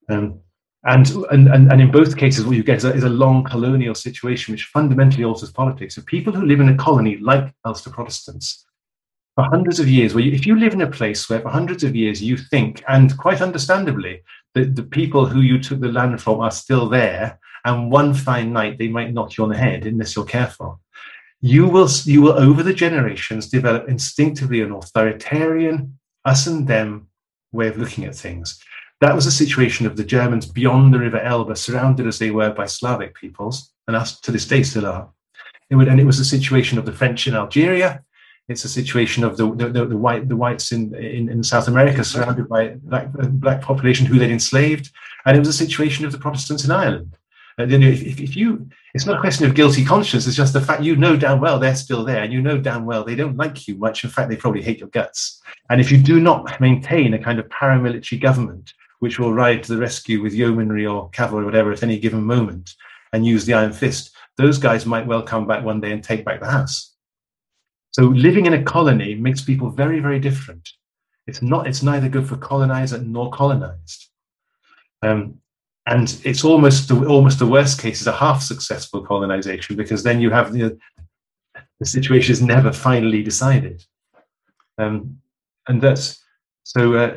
[0.09, 0.41] Um,
[0.89, 3.95] and, and, and in both cases, what you get is a, is a, long colonial
[3.95, 5.95] situation which fundamentally alters politics.
[5.95, 8.65] So people who live in a colony, like Ulster Protestants,
[9.35, 11.85] for hundreds of years, where you, if you live in a place where for hundreds
[11.85, 14.23] of years you think, and quite understandably,
[14.55, 18.53] that the people who you took the land from are still there, and one fine
[18.53, 20.81] night they might knock you on the head unless you're careful,
[21.41, 27.09] you will, you will over the generations develop instinctively an authoritarian, us and them
[27.53, 28.59] way of looking at things.
[29.01, 32.51] That was a situation of the Germans beyond the River Elbe, surrounded as they were
[32.51, 35.09] by Slavic peoples, and us to this day still are.
[35.71, 38.03] It would, and it was a situation of the French in Algeria.
[38.49, 42.03] It's a situation of the, the, the white, the whites in, in, in, South America,
[42.03, 44.91] surrounded by black, black population who they'd enslaved.
[45.27, 47.19] And it was a situation of the Protestants in Ireland.
[47.59, 50.27] Uh, and then if, if, you, it's not a question of guilty conscience.
[50.27, 52.87] It's just the fact you know damn well they're still there, and you know damn
[52.87, 54.03] well they don't like you much.
[54.03, 55.43] In fact, they probably hate your guts.
[55.71, 59.75] And if you do not maintain a kind of paramilitary government which will ride to
[59.75, 62.75] the rescue with yeomanry or cavalry or whatever at any given moment
[63.13, 66.25] and use the iron fist, those guys might well come back one day and take
[66.25, 66.95] back the house.
[67.93, 70.69] So living in a colony makes people very, very different.
[71.27, 71.67] It's not.
[71.67, 74.09] It's neither good for colonizer nor colonized.
[75.03, 75.39] Um,
[75.87, 80.21] and it's almost the, almost the worst case is a half successful colonization because then
[80.21, 80.79] you have the
[81.81, 83.85] the situation is never finally decided.
[84.79, 85.19] Um,
[85.67, 86.23] and that's
[86.65, 86.95] so.
[86.95, 87.17] Uh,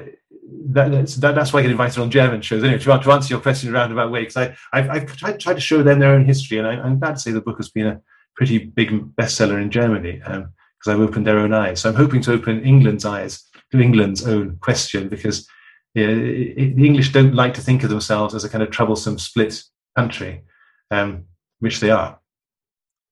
[0.70, 2.64] that, that's, that, that's why I get invited on German shows.
[2.64, 4.38] Anyway, to, to answer your question in a roundabout way, because
[4.74, 7.20] I've, I've tried, tried, to show them their own history, and I, am glad to
[7.20, 8.02] say the book has been a
[8.36, 10.54] pretty big bestseller in Germany because um,
[10.88, 11.82] I've opened their own eyes.
[11.82, 15.48] So I'm hoping to open England's eyes to England's own question because
[15.94, 18.72] yeah, it, it, the English don't like to think of themselves as a kind of
[18.72, 19.62] troublesome split
[19.98, 20.44] country,
[20.90, 21.26] um,
[21.60, 22.20] which they are.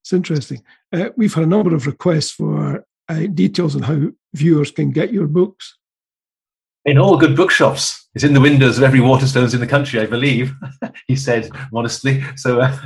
[0.02, 0.64] It's interesting.
[0.94, 5.12] Uh, we've had a number of requests for uh, details on how viewers can get
[5.12, 5.78] your books
[6.86, 8.08] in all good bookshops.
[8.16, 10.54] It's in the windows of every Waterstones in the country, I believe,
[11.08, 12.24] he said modestly.
[12.36, 12.78] So, uh,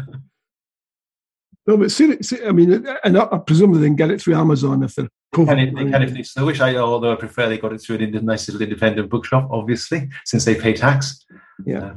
[1.65, 4.95] no, but see, I mean, and I, presume they can get it through Amazon if
[4.95, 5.07] they're.
[5.31, 6.59] They can, they can if they so wish.
[6.59, 10.45] I, although I prefer they got it through a nice little independent bookshop, obviously, since
[10.45, 11.25] they pay tax.
[11.65, 11.85] Yeah.
[11.85, 11.93] Uh,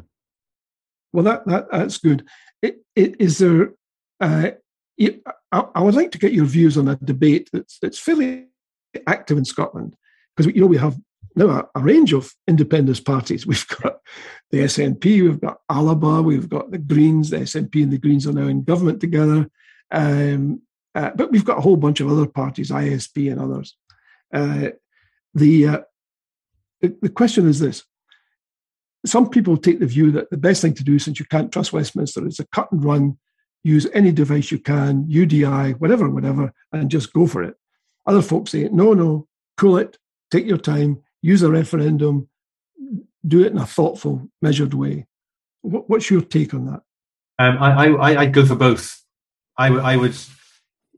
[1.12, 2.26] well, that, that that's good.
[2.62, 3.72] It, it, is there?
[4.20, 4.52] Uh,
[5.00, 8.46] I, I, would like to get your views on a debate that's that's fairly
[9.06, 9.96] active in Scotland
[10.34, 10.98] because you know we have
[11.36, 13.46] now a, a, range of independence parties.
[13.46, 13.98] We've got
[14.50, 17.30] the SNP, we've got Alba, we've got the Greens.
[17.30, 19.48] The SNP and the Greens are now in government together,
[19.90, 20.62] um,
[20.94, 23.76] uh, but we've got a whole bunch of other parties, ISP and others.
[24.32, 24.70] Uh,
[25.34, 25.80] the, uh,
[26.80, 27.84] the the question is this:
[29.04, 31.72] some people take the view that the best thing to do, since you can't trust
[31.72, 33.18] Westminster, is a cut and run,
[33.62, 37.56] use any device you can, UDI, whatever, whatever, and just go for it.
[38.06, 39.26] Other folks say, no, no,
[39.56, 39.98] cool it,
[40.30, 42.28] take your time, use a referendum,
[43.26, 45.06] do it in a thoughtful, measured way.
[45.62, 46.82] what's your take on that?
[47.38, 49.02] Um, I, I, I'd go for both.
[49.58, 50.16] I, I would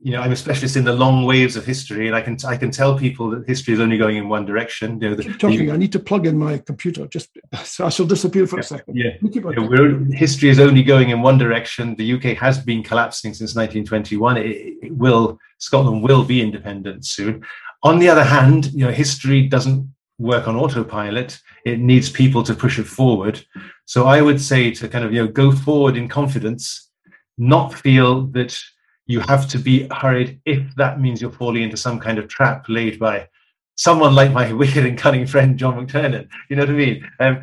[0.01, 2.55] you know, I'm a specialist in the long waves of history, and I can I
[2.55, 4.99] can tell people that history is only going in one direction.
[5.01, 5.65] You know, the, keep talking.
[5.67, 7.05] The, I need to plug in my computer.
[7.07, 7.29] Just
[7.63, 8.95] so I shall disappear for yeah, a second.
[8.95, 11.95] Yeah, yeah history is only going in one direction.
[11.95, 14.37] The UK has been collapsing since 1921.
[14.37, 14.43] It,
[14.81, 17.45] it will Scotland will be independent soon.
[17.83, 19.89] On the other hand, you know, history doesn't
[20.19, 21.39] work on autopilot.
[21.65, 23.43] It needs people to push it forward.
[23.85, 26.89] So I would say to kind of you know go forward in confidence,
[27.37, 28.59] not feel that
[29.07, 32.65] you have to be hurried if that means you're falling into some kind of trap
[32.69, 33.27] laid by
[33.75, 36.27] someone like my wicked and cunning friend John McTernan.
[36.49, 37.09] You know what I mean?
[37.19, 37.41] Um,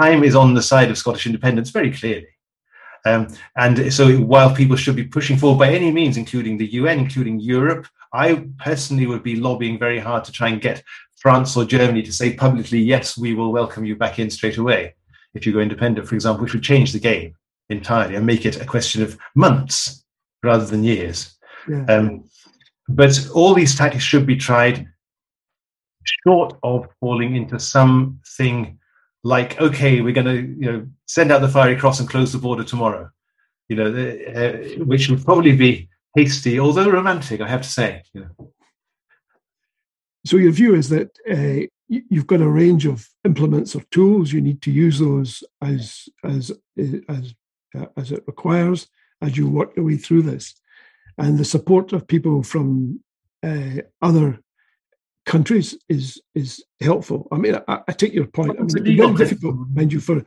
[0.00, 2.28] time is on the side of Scottish independence very clearly.
[3.06, 6.98] Um, and so while people should be pushing forward by any means, including the UN,
[6.98, 10.82] including Europe, I personally would be lobbying very hard to try and get
[11.16, 14.94] France or Germany to say publicly, yes, we will welcome you back in straight away
[15.34, 17.34] if you go independent, for example, which would change the game
[17.70, 20.04] entirely and make it a question of months
[20.42, 21.36] rather than years.
[21.68, 21.84] Yeah.
[21.84, 22.24] Um,
[22.88, 24.88] but all these tactics should be tried
[26.24, 28.78] short of falling into something
[29.24, 32.38] like, okay, we're going to you know send out the fiery cross and close the
[32.38, 33.10] border tomorrow.
[33.68, 33.88] You know,
[34.34, 38.02] uh, which would probably be hasty, although romantic, I have to say.
[38.12, 38.52] You know.
[40.26, 44.32] So your view is that uh, you've got a range of implements or tools.
[44.32, 46.52] You need to use those as as
[47.08, 47.34] as
[47.76, 48.88] uh, as it requires
[49.20, 50.54] as you work your way through this.
[51.16, 53.00] And the support of people from
[53.42, 54.40] uh, other
[55.26, 57.28] countries is is helpful.
[57.32, 58.50] I mean, I, I take your point.
[58.50, 60.24] I mean, it's very difficult, mind you, for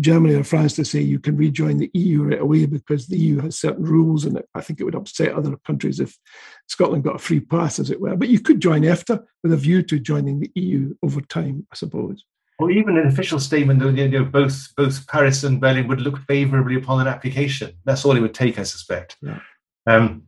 [0.00, 3.40] Germany or France to say you can rejoin the EU right away because the EU
[3.40, 6.18] has certain rules, and I think it would upset other countries if
[6.66, 8.16] Scotland got a free pass, as it were.
[8.16, 11.76] But you could join EFTA with a view to joining the EU over time, I
[11.76, 12.24] suppose
[12.58, 16.18] or even an official statement that you know, both both Paris and Berlin would look
[16.26, 17.72] favourably upon an application.
[17.84, 19.16] That's all it would take, I suspect.
[19.22, 19.38] Yeah.
[19.86, 20.24] Um,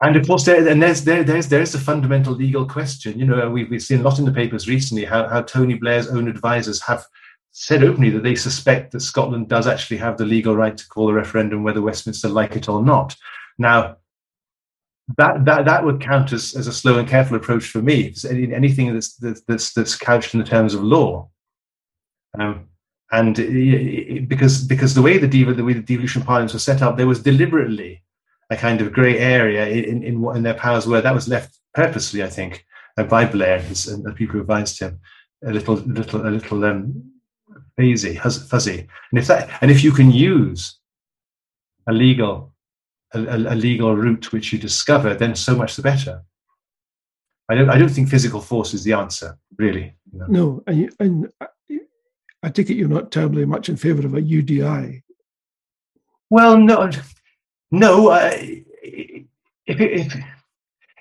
[0.00, 3.18] and of course, there and there's there, there's there's a fundamental legal question.
[3.18, 6.08] You know, we've, we've seen a lot in the papers recently how, how Tony Blair's
[6.08, 7.04] own advisors have
[7.60, 11.10] said openly that they suspect that Scotland does actually have the legal right to call
[11.10, 13.16] a referendum whether Westminster like it or not.
[13.58, 13.96] Now,
[15.16, 18.14] that that that would count as, as a slow and careful approach for me.
[18.30, 21.30] Anything that's that's that's couched in the terms of law
[22.38, 22.68] um,
[23.10, 26.96] and because because the way the, dev- the way the devolution parliaments were set up,
[26.96, 28.02] there was deliberately
[28.50, 31.00] a kind of grey area in, in what in their powers were.
[31.00, 32.64] That was left purposely, I think,
[32.98, 35.00] uh, by Blair and, and the people who advised him
[35.44, 37.12] a little, little, a little um,
[37.78, 38.86] hazy, fuzzy.
[39.10, 40.78] And if that, and if you can use
[41.88, 42.52] a legal,
[43.14, 46.22] a, a, legal route which you discover, then so much the better.
[47.48, 49.94] I don't, I don't think physical force is the answer, really.
[50.12, 50.26] You know?
[50.28, 51.32] No, and, and
[52.42, 55.02] I take it you're not terribly much in favour of a UDI.
[56.28, 56.90] Well, no,
[57.70, 58.08] no.
[58.08, 58.30] Uh,
[58.82, 59.24] if,
[59.66, 60.14] if,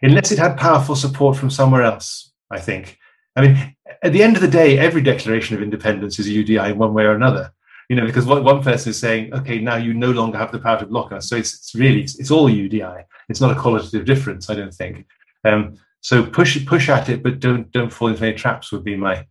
[0.02, 2.98] unless it had powerful support from somewhere else, I think.
[3.38, 6.72] I mean, at the end of the day, every declaration of independence is a UDI
[6.72, 7.52] in one way or another.
[7.88, 10.60] You know, because what one person is saying, okay, now you no longer have the
[10.60, 11.30] power to block us.
[11.30, 13.06] So it's, it's really it's, it's all UDI.
[13.30, 15.06] It's not a qualitative difference, I don't think.
[15.46, 18.72] Um, so push push at it, but don't don't fall into any traps.
[18.72, 19.26] Would be my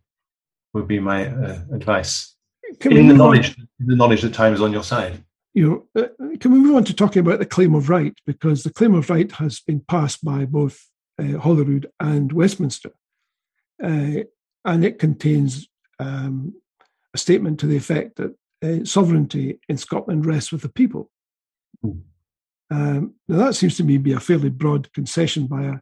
[0.73, 2.35] would be my uh, advice.
[2.79, 5.23] Can in the knowledge, in the knowledge that time is on your side.
[5.53, 8.63] You know, uh, can we move on to talking about the claim of right because
[8.63, 10.87] the claim of right has been passed by both
[11.19, 12.91] uh, Holyrood and Westminster,
[13.83, 14.23] uh,
[14.65, 15.67] and it contains
[15.99, 16.53] um,
[17.13, 21.09] a statement to the effect that uh, sovereignty in Scotland rests with the people.
[21.85, 22.01] Mm.
[22.69, 25.75] Um, now that seems to me to be a fairly broad concession by a,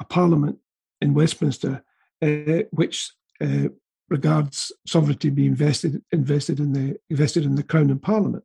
[0.00, 0.58] a parliament
[1.00, 1.84] in Westminster,
[2.22, 3.68] uh, which uh,
[4.08, 8.44] regards sovereignty being invested invested in the invested in the crown and parliament.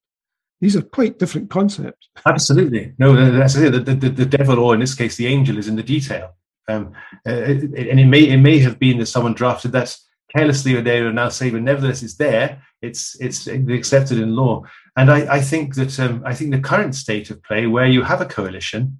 [0.59, 2.09] These are quite different concepts.
[2.23, 3.71] Absolutely, no, that's it.
[3.71, 6.35] The, the, the devil, or in this case, the angel, is in the detail.
[6.71, 6.93] Um,
[7.27, 9.95] uh, and it may it may have been that someone drafted that
[10.35, 12.61] carelessly, or they will now say, but nevertheless, it's there.
[12.81, 14.63] it's it's accepted in law.
[14.97, 18.03] And I, I think that um, I think the current state of play, where you
[18.03, 18.99] have a coalition,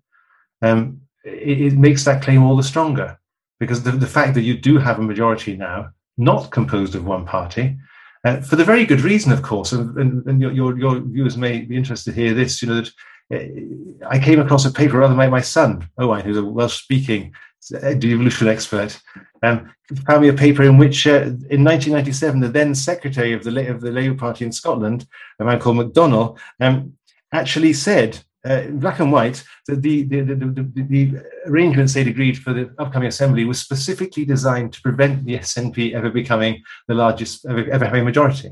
[0.62, 3.20] um, it, it, makes that claim all the stronger
[3.60, 7.26] because the, the fact that you do have a majority now, not composed of one
[7.26, 7.78] party,
[8.24, 11.38] uh, for the very good reason, of course, and, and, and your, your, your viewers
[11.38, 12.62] may be interested to hear this.
[12.62, 12.92] You know that
[13.34, 17.34] uh, I came across a paper, rather my my son Owen, who's a Welsh-speaking
[17.70, 19.00] devolution expert,
[19.44, 19.72] um,
[20.08, 23.82] found me a paper in which, uh, in 1997, the then secretary of the of
[23.82, 25.06] the Labour Party in Scotland,
[25.40, 26.94] a man called McConnell, um,
[27.32, 32.38] actually said, uh, black and white, that the the, the, the, the arrangements they'd agreed
[32.38, 37.46] for the upcoming assembly was specifically designed to prevent the SNP ever becoming the largest,
[37.46, 38.52] ever, ever having majority.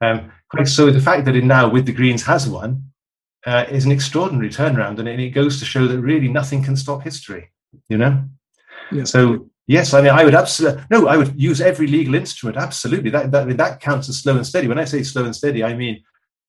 [0.00, 0.32] Um,
[0.64, 2.92] so the fact that it now, with the Greens, has one
[3.46, 7.02] uh, is an extraordinary turnaround, and it goes to show that really nothing can stop
[7.02, 7.50] history.
[7.88, 8.24] You know.
[9.04, 11.06] So Yes, I mean, I would absolutely no.
[11.06, 12.56] I would use every legal instrument.
[12.56, 14.66] Absolutely, that that I mean, that counts as slow and steady.
[14.66, 16.02] When I say slow and steady, I mean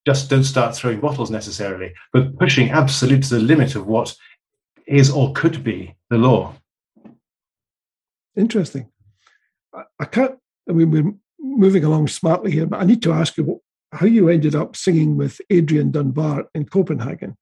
[0.05, 4.15] just don't start throwing bottles necessarily, but pushing absolute to the limit of what
[4.85, 6.55] is or could be the law.
[8.35, 8.89] Interesting.
[9.73, 10.35] I, I can't.
[10.69, 13.61] I mean, we're moving along smartly here, but I need to ask you
[13.93, 17.37] how you ended up singing with Adrian Dunbar in Copenhagen.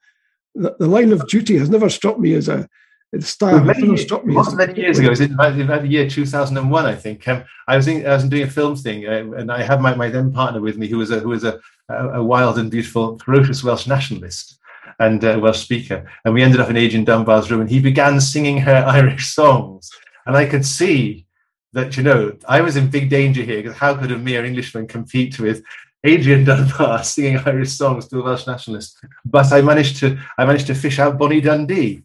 [0.53, 2.67] The, the line of duty has never struck me as a
[3.11, 3.55] it's style.
[3.55, 5.07] Well, many, struck me wasn't many years ago.
[5.07, 7.27] It was in about, the year 2001, I think.
[7.27, 9.93] Um, I was in, I was doing a film thing, uh, and I had my,
[9.95, 11.59] my then partner with me, who was a who was a,
[11.89, 14.59] a, wild and beautiful, ferocious Welsh nationalist
[14.99, 16.09] and uh, Welsh speaker.
[16.23, 19.91] And we ended up in Adrian Dunbar's room, and he began singing her Irish songs,
[20.25, 21.25] and I could see
[21.73, 24.87] that you know I was in big danger here because how could a mere Englishman
[24.87, 25.63] compete with
[26.05, 29.03] Adrian Dunbar singing Irish songs to a Welsh nationalist?
[29.25, 32.03] But I managed to I managed to fish out Bonnie Dundee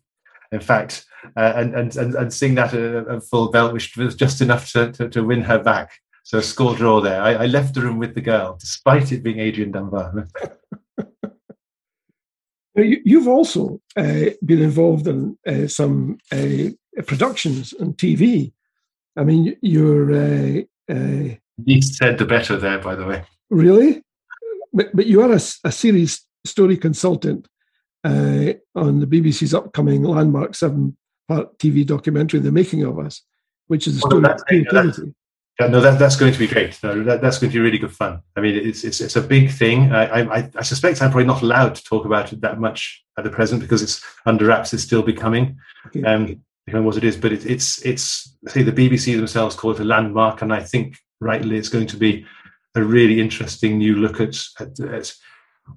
[0.53, 1.05] in fact,
[1.37, 4.93] uh, and, and, and and sing that a, full belt, which was just enough to,
[4.93, 5.99] to, to win her back.
[6.23, 7.23] So score draw there.
[7.23, 10.27] I, I, left the room with the girl, despite it being Adrian Dunbar.
[12.75, 16.71] You've also uh, been involved in uh, some uh,
[17.07, 18.53] productions on TV.
[19.17, 20.13] I mean, you're.
[20.13, 23.25] Uh, uh, Least said the better there, by the way.
[23.49, 24.03] Really?
[24.75, 27.49] But, but you are a, a series story consultant
[28.07, 30.97] uh, on the BBC's upcoming landmark seven
[31.29, 33.23] part TV documentary, The Making of Us,
[33.67, 35.15] which is a story of creativity.
[35.59, 36.79] Yeah, no, that, that's going to be great.
[36.83, 38.21] No, that, that's going to be really good fun.
[38.37, 39.91] I mean, it's it's, it's a big thing.
[39.91, 43.25] I, I, I suspect I'm probably not allowed to talk about it that much at
[43.25, 44.75] the present because it's under wraps.
[44.75, 46.05] It's still becoming, okay.
[46.05, 47.17] um, becoming what it is.
[47.17, 50.99] But it, it's it's say the BBC themselves call it a landmark, and I think
[51.21, 52.27] rightly it's going to be
[52.75, 55.15] a really interesting new look at, at, at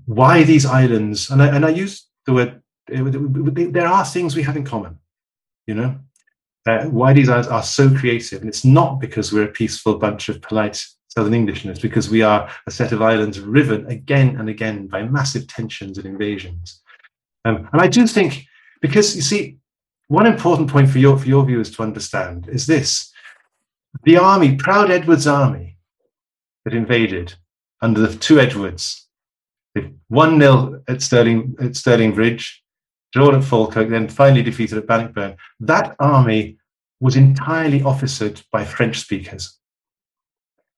[0.05, 1.29] why these islands.
[1.29, 2.61] And I, and I use the word
[3.75, 4.97] there are things we have in common
[5.69, 5.95] you know?
[6.67, 10.27] Uh, why these islands are so creative and it's not because we're a peaceful bunch
[10.27, 11.71] of polite southern englishmen.
[11.71, 15.97] It's because we are a set of islands riven again and again by massive tensions
[15.97, 16.81] and invasions.
[17.45, 18.45] Um, and i do think
[18.81, 19.57] because you see
[20.07, 23.11] one important point for your for your viewers to understand is this.
[24.03, 25.77] The army proud edward's army
[26.65, 27.35] that invaded
[27.81, 29.07] under the two edwards
[30.07, 32.63] 1 0 at Stirling, at Stirling Bridge,
[33.13, 35.35] drawn at Falkirk, then finally defeated at Bannockburn.
[35.59, 36.57] That army
[36.99, 39.57] was entirely officered by French speakers.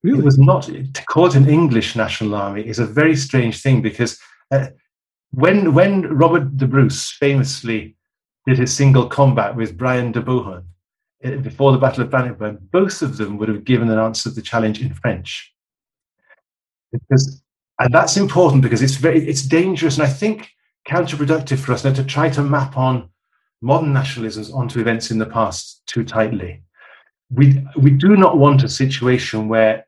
[0.03, 0.19] Really?
[0.19, 3.81] It was not, to call it an English national army is a very strange thing
[3.81, 4.19] because
[4.51, 4.67] uh,
[5.31, 7.95] when, when Robert de Bruce famously
[8.47, 10.63] did his single combat with Brian de Bohun
[11.23, 14.35] uh, before the Battle of Bannockburn, both of them would have given an answer to
[14.35, 15.53] the challenge in French.
[16.91, 17.41] Because
[17.81, 20.51] and that's important because it's very it's dangerous and I think
[20.87, 23.09] counterproductive for us now to try to map on
[23.61, 26.61] modern nationalisms onto events in the past too tightly.
[27.31, 29.87] We we do not want a situation where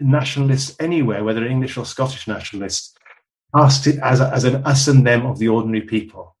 [0.00, 2.94] nationalists anywhere, whether English or Scottish nationalists,
[3.54, 6.36] asked it as, a, as an us and them of the ordinary people.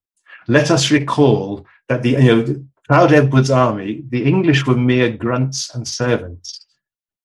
[0.46, 5.74] Let us recall that the you know proud Edward's army, the English were mere grunts
[5.74, 6.65] and servants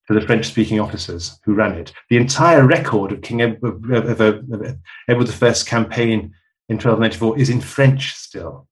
[0.08, 1.94] to the French speaking officers who ran it.
[2.10, 4.78] The entire record of King Edward, of, of, of
[5.08, 6.34] Edward I's campaign
[6.70, 8.68] in 1294 is in French still.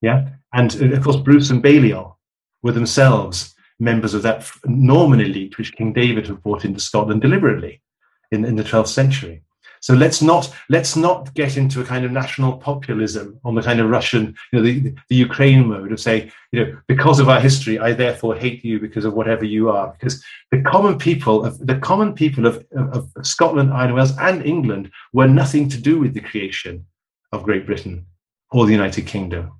[0.00, 0.30] Yeah.
[0.52, 2.18] And uh, of course, Bruce and Balliol
[2.62, 7.82] were themselves members of that Norman elite, which King David had brought into Scotland deliberately
[8.30, 9.42] in, in the 12th century.
[9.82, 13.80] So let's not let's not get into a kind of national populism on the kind
[13.80, 17.40] of Russian, you know, the, the Ukraine mode of saying, you know, because of our
[17.40, 19.88] history, I therefore hate you because of whatever you are.
[19.88, 24.46] Because the common people of the common people of, of, of Scotland, Ireland, Wales, and
[24.46, 26.86] England were nothing to do with the creation
[27.32, 28.06] of Great Britain
[28.52, 29.50] or the United Kingdom.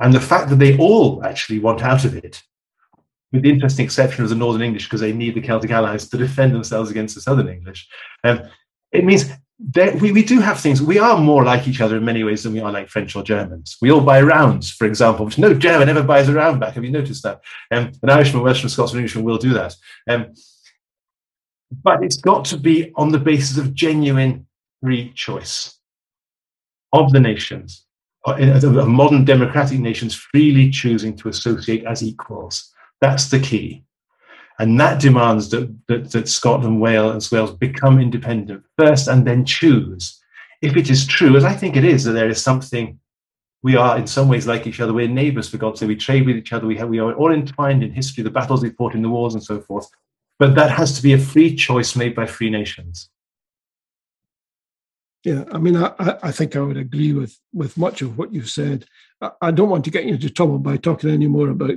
[0.00, 2.42] And the fact that they all actually want out of it
[3.32, 6.18] with the interesting exception of the Northern English, because they need the Celtic allies to
[6.18, 7.88] defend themselves against the Southern English.
[8.24, 8.42] Um,
[8.92, 9.30] it means
[9.72, 12.42] that we, we do have things, we are more like each other in many ways
[12.42, 13.76] than we are like French or Germans.
[13.82, 16.74] We all buy rounds, for example, which no German ever buys a round back.
[16.74, 17.42] Have you noticed that?
[17.70, 19.76] Um, an Irishman, Welshman, Scotsman, Englishman will do that.
[20.08, 20.32] Um,
[21.82, 24.46] but it's got to be on the basis of genuine
[24.82, 25.78] free choice
[26.92, 27.86] of the nations,
[28.26, 32.72] of modern democratic nations freely choosing to associate as equals.
[33.00, 33.84] That's the key.
[34.60, 39.46] And that demands that, that, that Scotland, Wales, and Wales become independent first and then
[39.46, 40.20] choose.
[40.60, 43.00] If it is true, as I think it is, that there is something
[43.62, 44.92] we are in some ways like each other.
[44.92, 45.88] We're neighbors, for God's sake.
[45.88, 46.66] We trade with each other.
[46.66, 49.32] We, have, we are all entwined in history, the battles we fought in the wars
[49.32, 49.88] and so forth.
[50.38, 53.08] But that has to be a free choice made by free nations.
[55.24, 58.48] Yeah, I mean, I, I think I would agree with with much of what you've
[58.48, 58.84] said.
[59.22, 61.72] I, I don't want to get you into trouble by talking any more about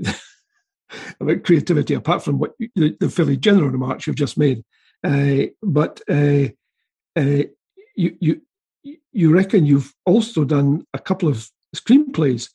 [1.20, 4.64] about creativity, apart from what you, the fairly general remarks you've just made.
[5.04, 6.48] Uh, but uh,
[7.16, 7.44] uh,
[7.96, 8.42] you you
[9.12, 12.50] you reckon you've also done a couple of screenplays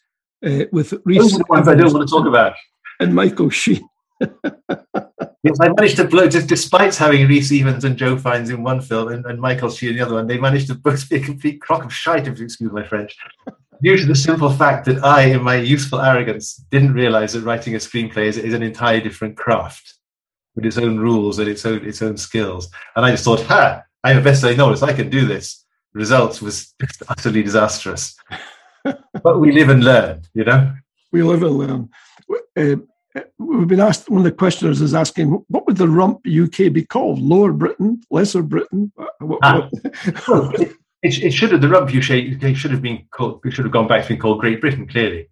[0.45, 0.91] uh, with.
[0.91, 2.55] Those the ones I don't want to talk about.
[3.01, 3.89] And Michael Sheen.
[4.21, 8.81] yes, I managed to blow, just despite having Rhys Ifans and Joe Fiennes in one
[8.81, 11.21] film and, and Michael Sheen in the other one, they managed to both be a
[11.21, 13.17] complete crock of shite, if you excuse my French.
[13.83, 17.75] Due to the simple fact that I, in my youthful arrogance, didn't realize that writing
[17.75, 19.95] a screenplay is, is an entirely different craft
[20.57, 22.69] with its own rules and its own its own skills.
[22.97, 25.65] And I just thought, ha, I have a best I notice I can do this.
[25.93, 26.75] The result was
[27.09, 28.17] utterly disastrous.
[29.23, 30.75] but we live and learn, you know?
[31.13, 31.89] We live and learn.
[32.57, 32.77] Uh,
[33.39, 36.85] we've been asked, one of the questioners is asking, what would the rump UK be
[36.85, 37.21] called?
[37.21, 38.93] Lower Britain, Lesser Britain?
[39.19, 39.69] What, ah.
[40.29, 40.53] well,
[41.03, 43.87] it, it, should have, the rump UK should have been called, it should have gone
[43.87, 45.29] back to being called Great Britain, clearly.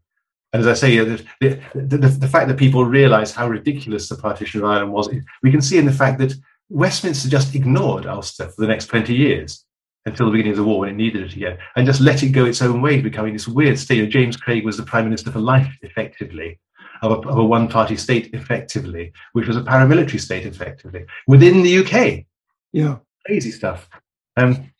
[0.52, 4.16] And as I say, the, the, the, the fact that people realise how ridiculous the
[4.16, 5.08] partition of Ireland was,
[5.42, 6.34] we can see in the fact that
[6.68, 9.64] Westminster just ignored Ulster for the next 20 years
[10.06, 12.28] until the beginning of the war when it needed it again, and just let it
[12.28, 14.08] go its own way, becoming this weird state.
[14.08, 16.60] James Craig was the Prime Minister for life, effectively,
[17.02, 21.62] of a, of a one party state effectively, which was a paramilitary state effectively within
[21.62, 22.24] the UK.
[22.72, 22.98] Yeah.
[23.26, 23.88] Crazy stuff.
[24.36, 24.70] Um,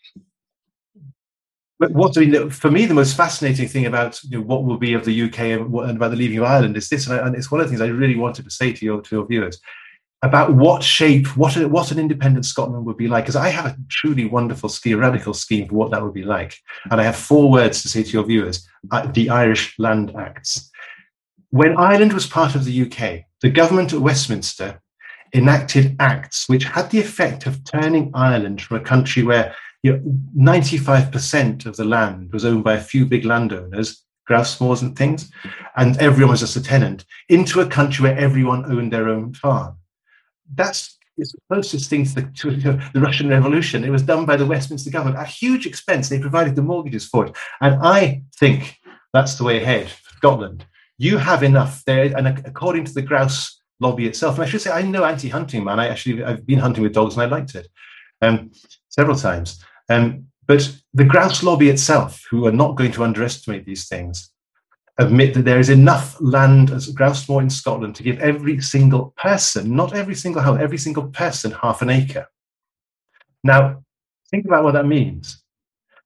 [1.79, 4.79] but what I mean, for me, the most fascinating thing about you know, what will
[4.79, 7.37] be of the UK and, about the leaving of Ireland is this, and, I, and,
[7.37, 9.61] it's one of the things I really wanted to say to your to your viewers
[10.23, 13.25] about what shape, what a, what an independent Scotland would be like.
[13.25, 16.57] Because I have a truly wonderful scheme, radical scheme for what that would be like,
[16.91, 20.71] and I have four words to say to your viewers: uh, the Irish Land Acts.
[21.51, 24.81] When Ireland was part of the UK, the government at Westminster
[25.35, 29.55] enacted acts which had the effect of turning Ireland from a country where
[29.87, 34.83] you know, 95% of the land was owned by a few big landowners, grouse moors
[34.83, 35.31] and things,
[35.77, 39.77] and everyone was just a tenant, into a country where everyone owned their own farm.
[40.55, 42.51] That's it's the closest thing to the, to
[42.93, 43.85] the, Russian Revolution.
[43.85, 46.11] It was done by the Westminster government at huge expense.
[46.11, 47.35] They provided the mortgages for it.
[47.63, 48.77] And I think
[49.15, 50.67] that's the way ahead for Scotland
[50.99, 52.17] you have enough there.
[52.17, 55.81] And according to the grouse lobby itself, and I should say, I'm no anti-hunting man.
[55.81, 57.69] I actually I've been hunting with dogs and I liked it
[58.23, 58.51] um,
[58.89, 59.63] several times.
[59.89, 64.31] Um, but the grouse lobby itself, who are not going to underestimate these things,
[64.99, 69.13] admit that there is enough land as grouse moor in Scotland to give every single
[69.17, 72.27] person, not every single house, every single person half an acre.
[73.45, 73.83] Now,
[74.31, 75.43] think about what that means.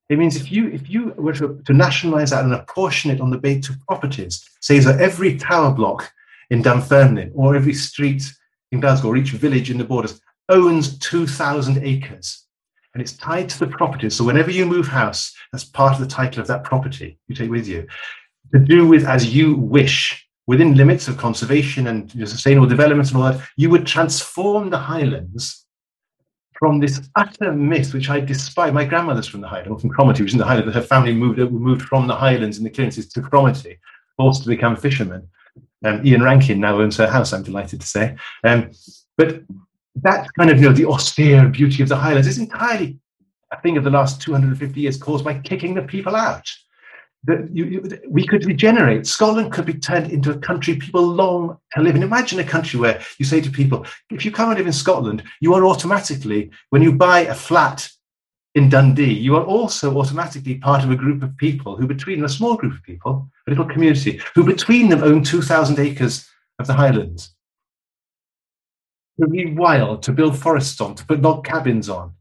[0.09, 3.31] It means if you if you were to, to nationalise that and apportion it on
[3.31, 6.11] the basis of properties, say that every tower block
[6.51, 8.33] in Dunfermline or every street
[8.73, 12.45] in Glasgow or each village in the borders owns 2,000 acres
[12.95, 14.11] and it's tied to the property.
[14.11, 17.51] So whenever you move house, that's part of the title of that property you take
[17.51, 17.87] with you
[18.53, 23.33] to do with as you wish within limits of conservation and sustainable development and all
[23.33, 23.41] that.
[23.57, 25.65] You would transform the Highlands
[26.59, 28.73] from this utter myth, which I despise.
[28.73, 30.75] My grandmother's from the Highlands, from Cromarty, which is in the Highlands.
[30.75, 33.79] Her family moved moved from the Highlands in the clearances to Cromarty,
[34.17, 35.29] forced to become fishermen.
[35.85, 38.17] Um, Ian Rankin now owns her house, I'm delighted to say.
[38.45, 38.71] Um,
[39.17, 39.43] but
[39.97, 42.99] that kind of, you know, the austere beauty of the Highlands is entirely
[43.53, 46.49] a thing of the last 250 years caused by kicking the people out
[47.25, 49.07] that you, you, we could regenerate.
[49.07, 52.03] Scotland could be turned into a country people long to live in.
[52.03, 55.23] Imagine a country where you say to people, if you come and live in Scotland,
[55.41, 57.89] you are automatically, when you buy a flat
[58.55, 62.29] in Dundee, you are also automatically part of a group of people who, between a
[62.29, 66.29] small group of people, a little community, who between them own 2,000 acres
[66.59, 67.35] of the Highlands.
[69.21, 72.15] To be wild, to build forests on, to put log cabins on,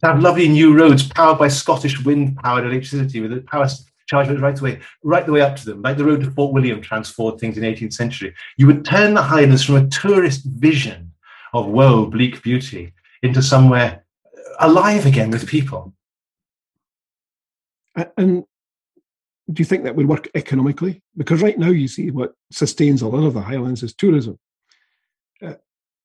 [0.00, 3.66] to have lovely new roads powered by Scottish wind powered electricity with a power
[4.06, 6.52] charge right the way, right the way up to them, like the road to Fort
[6.52, 8.34] William transformed things in the 18th century.
[8.56, 11.12] You would turn the Highlands from a tourist vision
[11.52, 14.04] of woe, bleak beauty into somewhere
[14.60, 15.92] alive again with people.
[18.16, 18.44] And
[19.50, 21.02] do you think that would work economically?
[21.16, 24.38] Because right now you see what sustains a lot of the Highlands is tourism.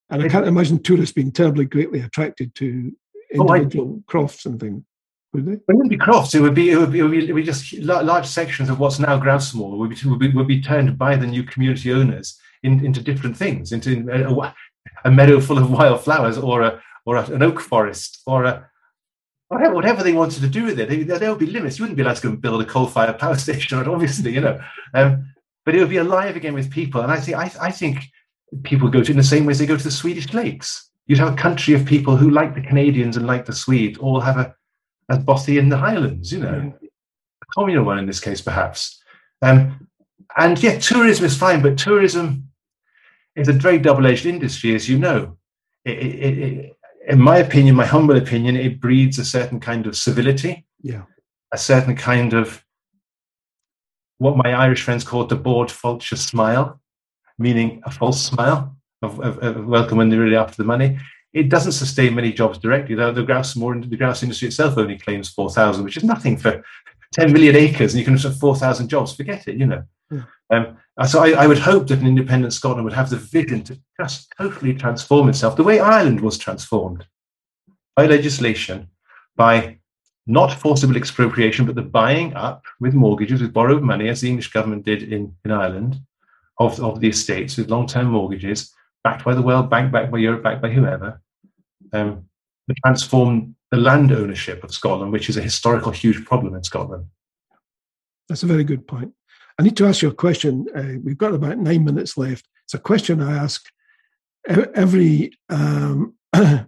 [0.10, 2.92] And I can't imagine tourists being terribly greatly attracted to
[3.32, 4.84] individual oh, crofts and things.
[5.34, 5.54] Would they?
[5.54, 6.36] It wouldn't be crofts.
[6.36, 8.70] It would be it would be, it would be, it would be just large sections
[8.70, 11.44] of what's now grouse moor would be, would be would be turned by the new
[11.44, 14.54] community owners in, into different things, into a,
[15.06, 18.70] a, meadow full of wildflowers, or a or a, an oak forest, or a
[19.48, 21.08] whatever, whatever they wanted to do with it.
[21.08, 21.80] There would be limits.
[21.80, 24.60] You wouldn't be allowed to go and build a coal-fired power station, obviously, you know.
[24.94, 25.34] Um,
[25.66, 27.02] but it would be alive again with people.
[27.02, 28.04] And I think I, I think
[28.64, 30.90] people go to in the same way as they go to the Swedish lakes.
[31.08, 34.20] You'd have a country of people who, like the Canadians and like the Swedes, all
[34.22, 34.56] have a,
[35.10, 39.02] a bothy in the Highlands, you know, a communal one in this case, perhaps.
[39.42, 39.88] Um,
[40.38, 42.48] and yeah, tourism is fine, but tourism
[43.36, 45.38] is a very double-edged industry, as you know.
[45.84, 46.78] It, it, it,
[47.08, 51.04] in my opinion, my humble opinion, it breeds a certain kind of civility, yeah,
[51.52, 52.64] a certain kind of
[54.20, 56.80] what my Irish friends call the bored vulture smile,
[57.44, 60.98] meaning a false smile of, of, of, welcome when they're really after the money.
[61.34, 62.96] It doesn't sustain many jobs directly.
[62.96, 66.38] The, the grouse moor the grouse industry itself only claims four thousand, which is nothing
[66.38, 66.64] for
[67.12, 69.16] ten million acres, and you can have four thousand jobs.
[69.16, 69.84] Forget it, you know.
[70.10, 70.24] Yeah.
[70.52, 70.78] Um,
[71.08, 74.32] so I, I, would hope that an independent Scotland would have the vision to just
[74.38, 77.08] totally transform itself the way Ireland was transformed
[77.96, 78.90] by legislation,
[79.36, 79.80] by
[80.28, 84.52] not forcible expropriation, but the buying up with mortgages, with borrowed money, as the English
[84.52, 86.00] government did in, in Ireland,
[86.60, 88.74] of, of the estates with long-term mortgages,
[89.04, 91.22] backed by the World Bank, backed by Europe, backed by whoever,
[91.92, 92.26] um,
[92.70, 97.06] to transform the land ownership of Scotland, which is a historical huge problem in Scotland.
[98.30, 99.14] That's a very good point.
[99.60, 100.66] I need to ask you a question.
[100.76, 102.48] Uh, we've got about nine minutes left.
[102.66, 103.66] It's a question I ask
[104.48, 106.16] every um,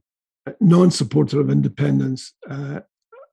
[0.59, 2.81] non-supporter of independence uh,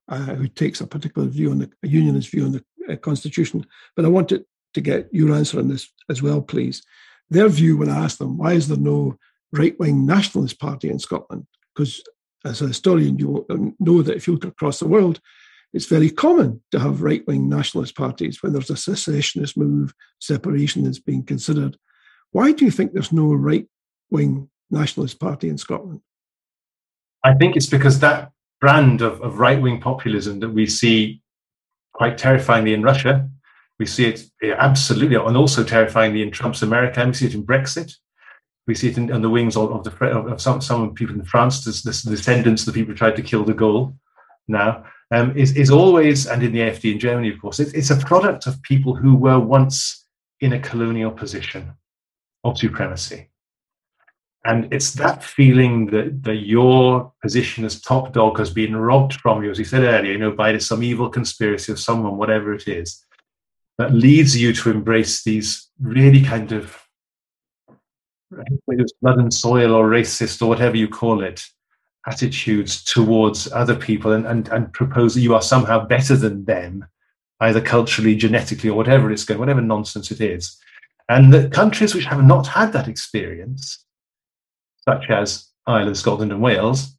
[0.08, 3.64] uh, who takes a particular view on the unionist view on the uh, constitution.
[3.96, 4.44] But I wanted
[4.74, 6.82] to get your answer on this as well, please.
[7.30, 9.16] Their view when I asked them, why is there no
[9.52, 11.46] right-wing nationalist party in Scotland?
[11.74, 12.02] Because
[12.44, 13.46] as a historian, you
[13.78, 15.20] know that if you look across the world,
[15.72, 20.84] it's very common to have right wing nationalist parties when there's a secessionist move, separation
[20.86, 21.76] is being considered.
[22.32, 23.66] Why do you think there's no right
[24.10, 26.00] wing nationalist party in Scotland?
[27.24, 31.22] I think it's because that brand of, of right wing populism that we see
[31.94, 33.28] quite terrifyingly in Russia,
[33.82, 34.24] we see it
[34.58, 37.92] absolutely, and also terrifyingly in Trump's America, and we see it in Brexit.
[38.68, 41.24] We see it in, on the wings of, of the of some some people in
[41.24, 41.72] France, the,
[42.04, 43.92] the descendants of the people who tried to kill de Gaulle.
[44.46, 47.90] Now, um, is, is always, and in the AfD in Germany, of course, it, it's
[47.90, 50.06] a product of people who were once
[50.40, 51.72] in a colonial position
[52.44, 53.30] of supremacy.
[54.44, 59.42] And it's that feeling that, that your position as top dog has been robbed from
[59.42, 62.66] you, as you said earlier, you know, by some evil conspiracy of someone, whatever it
[62.66, 63.04] is,
[63.78, 66.78] that leads you to embrace these really kind of
[68.64, 71.44] whether it's blood and soil or racist or whatever you call it,
[72.06, 76.84] attitudes towards other people and, and, and propose that you are somehow better than them,
[77.40, 80.58] either culturally, genetically, or whatever it's going, whatever nonsense it is.
[81.08, 83.84] And the countries which have not had that experience,
[84.88, 86.96] such as Ireland, Scotland, and Wales,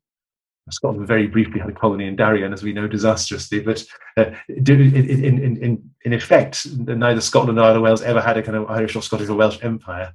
[0.70, 3.60] Scotland very briefly had a colony in Darien, as we know, disastrously.
[3.60, 3.84] But
[4.16, 8.70] uh, in, in, in, in effect, neither Scotland nor Wales ever had a kind of
[8.70, 10.14] Irish or Scottish or Welsh empire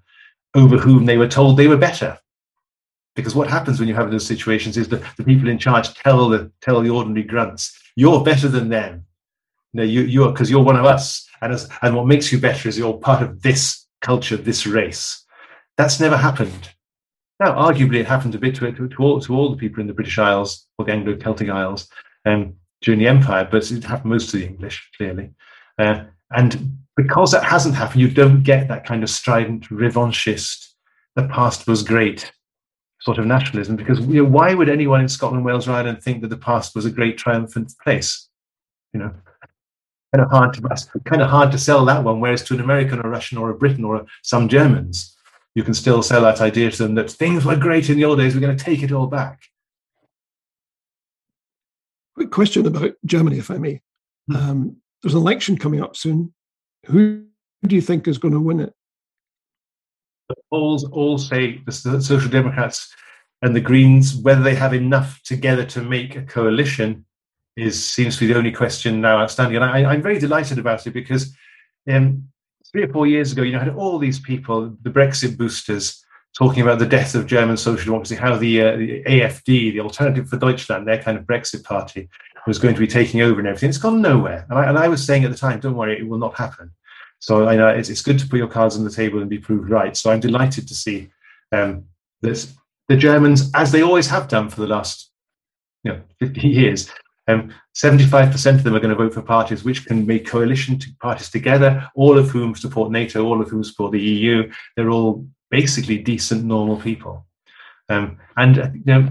[0.54, 2.18] over whom they were told they were better.
[3.14, 6.28] Because what happens when you have those situations is that the people in charge tell
[6.28, 9.04] the tell the ordinary grunts, "You're better than them."
[9.74, 12.68] No, you you're because you're one of us, and as, and what makes you better
[12.68, 15.24] is you're part of this culture, this race.
[15.76, 16.70] That's never happened.
[17.40, 19.86] Now, arguably, it happened a bit to, to, to all to all the people in
[19.86, 21.88] the British Isles or the Anglo-Celtic Isles
[22.26, 25.30] um, during the Empire, but it happened most to the English, clearly.
[25.78, 30.66] Uh, and because that hasn't happened, you don't get that kind of strident revanchist.
[31.14, 32.32] The past was great
[33.00, 36.22] sort of nationalism because you know, why would anyone in Scotland, Wales, or Ireland think
[36.22, 38.28] that the past was a great triumphant place?
[38.92, 39.14] You know,
[40.14, 42.20] kind of hard to kind of hard to sell that one.
[42.20, 45.16] Whereas to an American or Russian or a Briton or some Germans,
[45.54, 48.18] you can still sell that idea to them that things were great in the old
[48.18, 48.34] days.
[48.34, 49.42] We're going to take it all back.
[52.14, 53.80] Quick question about Germany, if I may.
[54.28, 54.36] Hmm.
[54.36, 56.32] Um, there's an election coming up soon.
[56.86, 57.24] Who
[57.66, 58.74] do you think is going to win it?
[60.28, 62.94] the polls all say the Social Democrats
[63.42, 67.04] and the Greens, whether they have enough together to make a coalition,
[67.56, 69.56] is seems to be the only question now outstanding.
[69.56, 71.34] And I, am very delighted about it because
[71.88, 72.28] um,
[72.70, 76.04] three or four years ago, you know, had all these people, the Brexit boosters,
[76.36, 80.28] talking about the death of German social democracy, how the, uh, the AFD, the Alternative
[80.28, 82.08] for Deutschland, their kind of Brexit party,
[82.46, 83.68] was going to be taking over and everything.
[83.68, 84.46] It's gone nowhere.
[84.48, 86.70] And I, and I was saying at the time, don't worry, it will not happen.
[87.18, 89.38] So I know it's, it's good to put your cards on the table and be
[89.38, 89.96] proved right.
[89.96, 91.10] So I'm delighted to see
[91.52, 91.84] um,
[92.22, 92.54] this,
[92.88, 95.10] the Germans, as they always have done for the last
[95.82, 96.90] you know, 50 years,
[97.26, 97.52] um,
[97.82, 101.30] 75% of them are going to vote for parties which can make coalition to parties
[101.30, 104.50] together, all of whom support NATO, all of whom support the EU.
[104.76, 107.24] They're all basically decent, normal people.
[107.88, 109.08] Um, and uh, you know,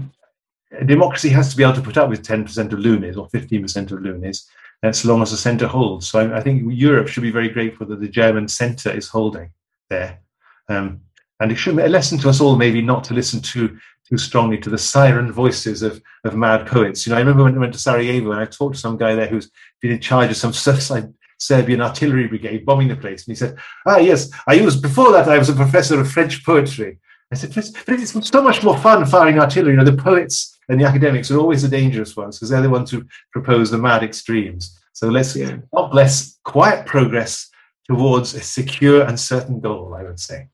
[0.84, 4.02] democracy has to be able to put up with 10% of loonies or 15% of
[4.02, 4.46] loonies,
[4.82, 6.06] as long as the centre holds.
[6.06, 9.50] So I, I, think Europe should be very grateful that the German centre is holding
[9.88, 10.20] there.
[10.68, 11.00] Um,
[11.40, 13.78] and it should be a lesson to us all, maybe not to listen too
[14.08, 17.06] too strongly to the siren voices of, of mad poets.
[17.06, 19.14] You know, I remember when I went to Sarajevo and I talked to some guy
[19.14, 20.52] there who's been in charge of some
[21.38, 23.26] Serbian artillery brigade bombing the place.
[23.26, 26.44] And he said, Ah, yes, I was, before that, I was a professor of French
[26.44, 26.98] poetry.
[27.30, 29.72] I said, but it's so much more fun firing artillery.
[29.72, 32.70] You know, the poets and the academics are always the dangerous ones because they're the
[32.70, 34.78] ones who propose the mad extremes.
[34.94, 35.58] So let's, yeah.
[35.74, 37.50] God bless, quiet progress
[37.86, 40.48] towards a secure and certain goal, I would say.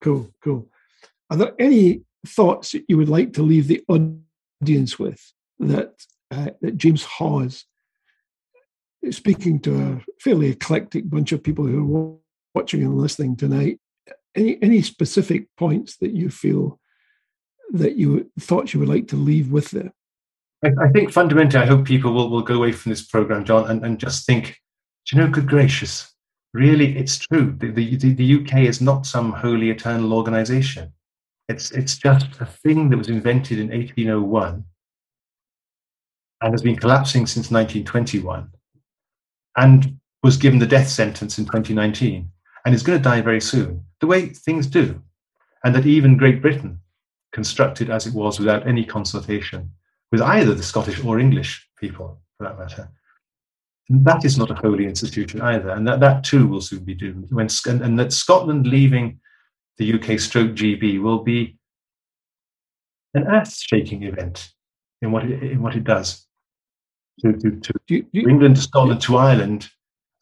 [0.00, 0.68] Cool, cool.
[1.30, 5.94] Are there any thoughts that you would like to leave the audience with that
[6.30, 7.64] uh, that James Hawes
[9.10, 12.16] speaking to a fairly eclectic bunch of people who are
[12.54, 13.78] watching and listening tonight.
[14.34, 16.78] Any any specific points that you feel
[17.72, 19.92] that you thought you would like to leave with them?
[20.64, 23.70] I, I think fundamentally, I hope people will, will go away from this program, John,
[23.70, 24.58] and, and just think,
[25.10, 26.12] you know, good gracious,
[26.52, 27.54] really, it's true.
[27.58, 30.92] The, the, the UK is not some holy eternal organization.
[31.48, 34.64] It's, it's just a thing that was invented in 1801
[36.42, 38.50] and has been collapsing since 1921
[39.56, 42.30] and was given the death sentence in 2019
[42.64, 45.00] and is going to die very soon, the way things do.
[45.64, 46.78] And that even Great Britain,
[47.32, 49.70] constructed as it was without any consultation
[50.10, 52.88] with either the Scottish or English people, for that matter,
[53.90, 55.70] that is not a holy institution either.
[55.70, 57.32] And that, that too will soon be doomed.
[57.32, 59.18] When, and, and that Scotland leaving
[59.78, 61.58] the UK stroke GB will be
[63.14, 64.52] an earth shaking event
[65.02, 66.24] in what it, in what it does
[67.20, 69.68] to, to, to you, you, England, to Scotland, to Ireland,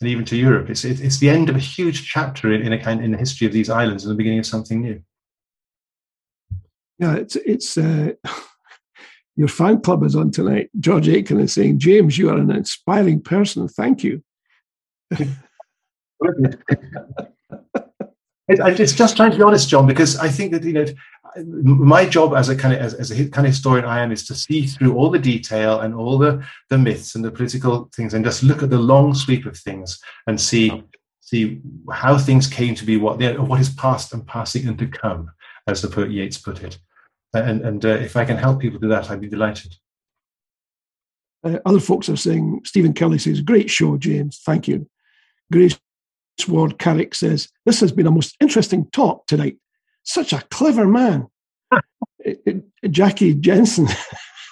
[0.01, 0.71] and even to Europe.
[0.71, 3.19] It's it, it's the end of a huge chapter in, in a kind in the
[3.19, 5.03] history of these islands and the beginning of something new.
[6.99, 8.13] Yeah, it's it's uh,
[9.39, 10.69] your fan club is on tonight.
[10.81, 13.69] George Aitken is saying, James, you are an inspiring person.
[13.69, 14.21] Thank you.
[18.49, 20.87] it's just trying to be honest, John, because I think that you know
[21.63, 24.27] my job as a kind of as, as, a kind of historian I am is
[24.27, 28.15] to see through all the detail and all the the myths and the political things
[28.15, 30.83] and just look at the long sweep of things and see
[31.21, 31.61] see
[31.93, 35.31] how things came to be what know, what is past and passing and to come,
[35.69, 36.79] as the poet Yeats put it.
[37.35, 39.75] And and uh, if I can help people do that, I'd be delighted.
[41.45, 44.41] Uh, other folks are saying Stephen Kelly says, "Great show, James.
[44.45, 44.89] Thank you."
[45.53, 45.79] Grace
[46.49, 49.59] Ward Carrick says, "This has been a most interesting talk tonight
[50.09, 51.29] such a clever man.
[52.91, 53.87] Jackie Jensen.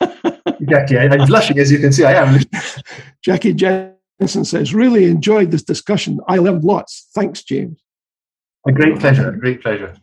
[0.69, 2.05] Jackie, I'm blushing as you can see.
[2.05, 2.41] I am.
[3.25, 6.21] Jackie Jensen says, "Really enjoyed this discussion.
[6.29, 7.09] I learned lots.
[7.15, 7.83] Thanks, James."
[8.69, 9.31] A great pleasure.
[9.31, 9.97] A great pleasure.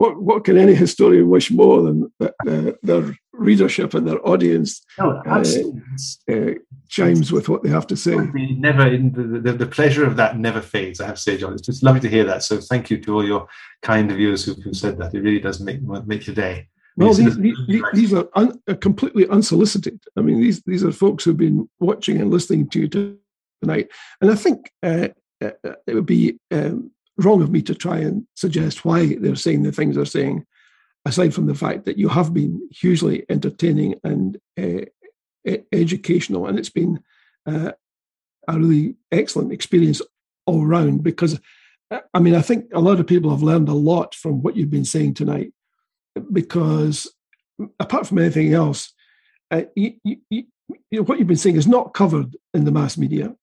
[0.00, 5.22] What what can any historian wish more than uh, their readership and their audience no,
[5.26, 5.44] uh,
[6.32, 6.54] uh,
[6.88, 8.16] chimes with what they have to say?
[8.16, 11.00] Never, the, the, the, pleasure of that never fades.
[11.00, 12.42] I have to say, John, it's just lovely to hear that.
[12.42, 13.46] So thank you to all your
[13.82, 15.14] kind viewers who, who said that.
[15.14, 16.68] It really does make make your day.
[16.96, 20.00] Well, these, these, these are un, uh, completely unsolicited.
[20.16, 22.88] I mean, these these are folks who've been watching and listening to you
[23.62, 23.88] tonight,
[24.22, 25.08] and I think uh,
[25.44, 25.50] uh,
[25.86, 26.90] it would be um,
[27.24, 30.44] wrong of me to try and suggest why they're saying the things they're saying,
[31.04, 34.82] aside from the fact that you have been hugely entertaining and uh,
[35.72, 37.00] educational, and it's been
[37.46, 37.72] uh,
[38.48, 40.02] a really excellent experience
[40.46, 41.02] all around.
[41.02, 41.40] Because,
[42.12, 44.70] I mean, I think a lot of people have learned a lot from what you've
[44.70, 45.52] been saying tonight,
[46.32, 47.10] because
[47.78, 48.92] apart from anything else,
[49.50, 50.44] uh, you, you, you
[50.92, 53.34] know, what you've been saying is not covered in the mass media.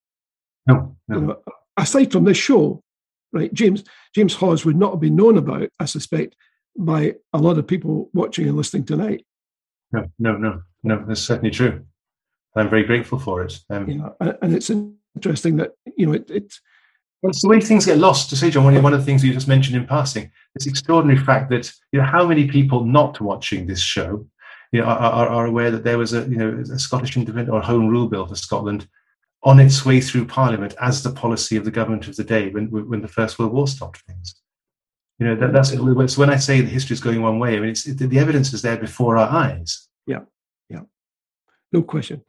[0.67, 1.15] No, no.
[1.15, 1.41] You know,
[1.75, 2.83] aside from this show,
[3.31, 3.53] right?
[3.53, 3.83] James
[4.15, 6.35] James Hawes would not have been known about, I suspect,
[6.77, 9.25] by a lot of people watching and listening tonight.
[9.91, 11.05] No, no, no, no.
[11.07, 11.85] That's certainly true.
[12.55, 13.59] I'm very grateful for it.
[13.69, 16.29] Um, you know, and it's interesting that you know it.
[16.29, 16.53] it
[17.23, 18.29] well, it's the way things get lost.
[18.29, 21.49] To say, John, one of the things you just mentioned in passing, this extraordinary fact
[21.49, 24.27] that you know how many people not watching this show
[24.71, 27.61] you know, are, are aware that there was a you know a Scottish independent or
[27.61, 28.87] Home Rule Bill for Scotland
[29.43, 32.67] on its way through Parliament as the policy of the government of the day when
[32.67, 34.35] when the First World War stopped things.
[35.19, 37.55] You know that, that's so when I say the history is going one way.
[37.55, 39.87] I mean, it's the evidence is there before our eyes.
[40.05, 40.21] Yeah,
[40.69, 40.81] yeah,
[41.71, 42.23] no question.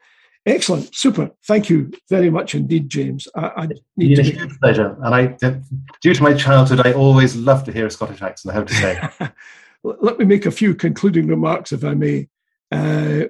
[0.47, 1.31] Excellent, super.
[1.47, 3.29] Thank you very much indeed, James.
[3.35, 4.35] I, I need it's to...
[4.35, 5.27] a huge pleasure, and I,
[6.01, 8.53] due to my childhood, I always love to hear a Scottish accent.
[8.53, 9.31] I have to say.
[9.85, 12.29] Let me make a few concluding remarks, if I may.
[12.71, 13.25] Uh,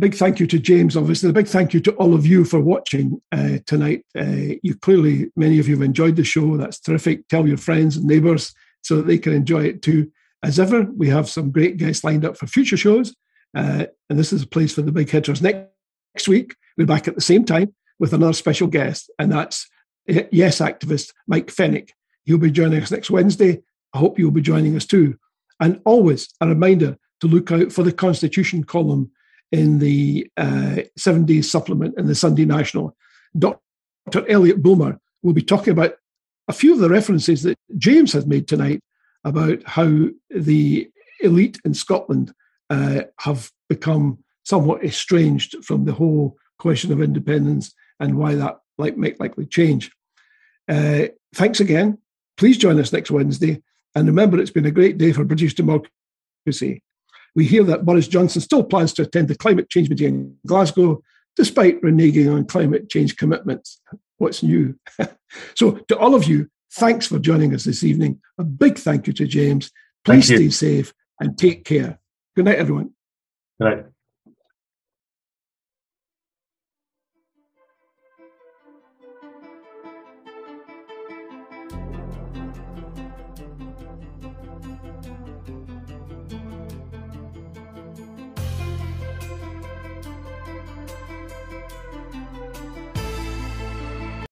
[0.00, 1.30] big thank you to James, obviously.
[1.30, 4.04] A big thank you to all of you for watching uh, tonight.
[4.18, 6.56] Uh, you clearly, many of you have enjoyed the show.
[6.56, 7.28] That's terrific.
[7.28, 10.10] Tell your friends and neighbours so that they can enjoy it too.
[10.42, 13.14] As ever, we have some great guests lined up for future shows.
[13.54, 15.42] Uh, and this is a place for the big hitters.
[15.42, 15.68] Next,
[16.14, 19.68] next week, we're back at the same time with another special guest, and that's
[20.06, 21.92] Yes activist Mike Fenwick.
[22.24, 23.62] He'll be joining us next Wednesday.
[23.92, 25.16] I hope you'll be joining us too.
[25.60, 29.10] And always a reminder to look out for the Constitution column
[29.52, 32.96] in the uh, seven days supplement in the Sunday National.
[33.38, 33.60] Dr.
[34.28, 35.94] Elliot Bulmer will be talking about
[36.48, 38.80] a few of the references that James has made tonight
[39.24, 40.90] about how the
[41.20, 42.32] elite in Scotland
[42.70, 48.96] uh, have become somewhat estranged from the whole question of independence and why that like,
[48.96, 49.90] might likely change.
[50.68, 51.98] Uh, thanks again.
[52.36, 53.62] Please join us next Wednesday.
[53.94, 56.82] And remember, it's been a great day for British democracy.
[57.34, 61.02] We hear that Boris Johnson still plans to attend the climate change meeting in Glasgow,
[61.36, 63.80] despite reneging on climate change commitments.
[64.18, 64.78] What's new?
[65.54, 68.20] so, to all of you, thanks for joining us this evening.
[68.38, 69.70] A big thank you to James.
[70.04, 71.98] Please stay safe and take care.
[72.34, 72.90] Good night, everyone.
[73.60, 73.86] Good night.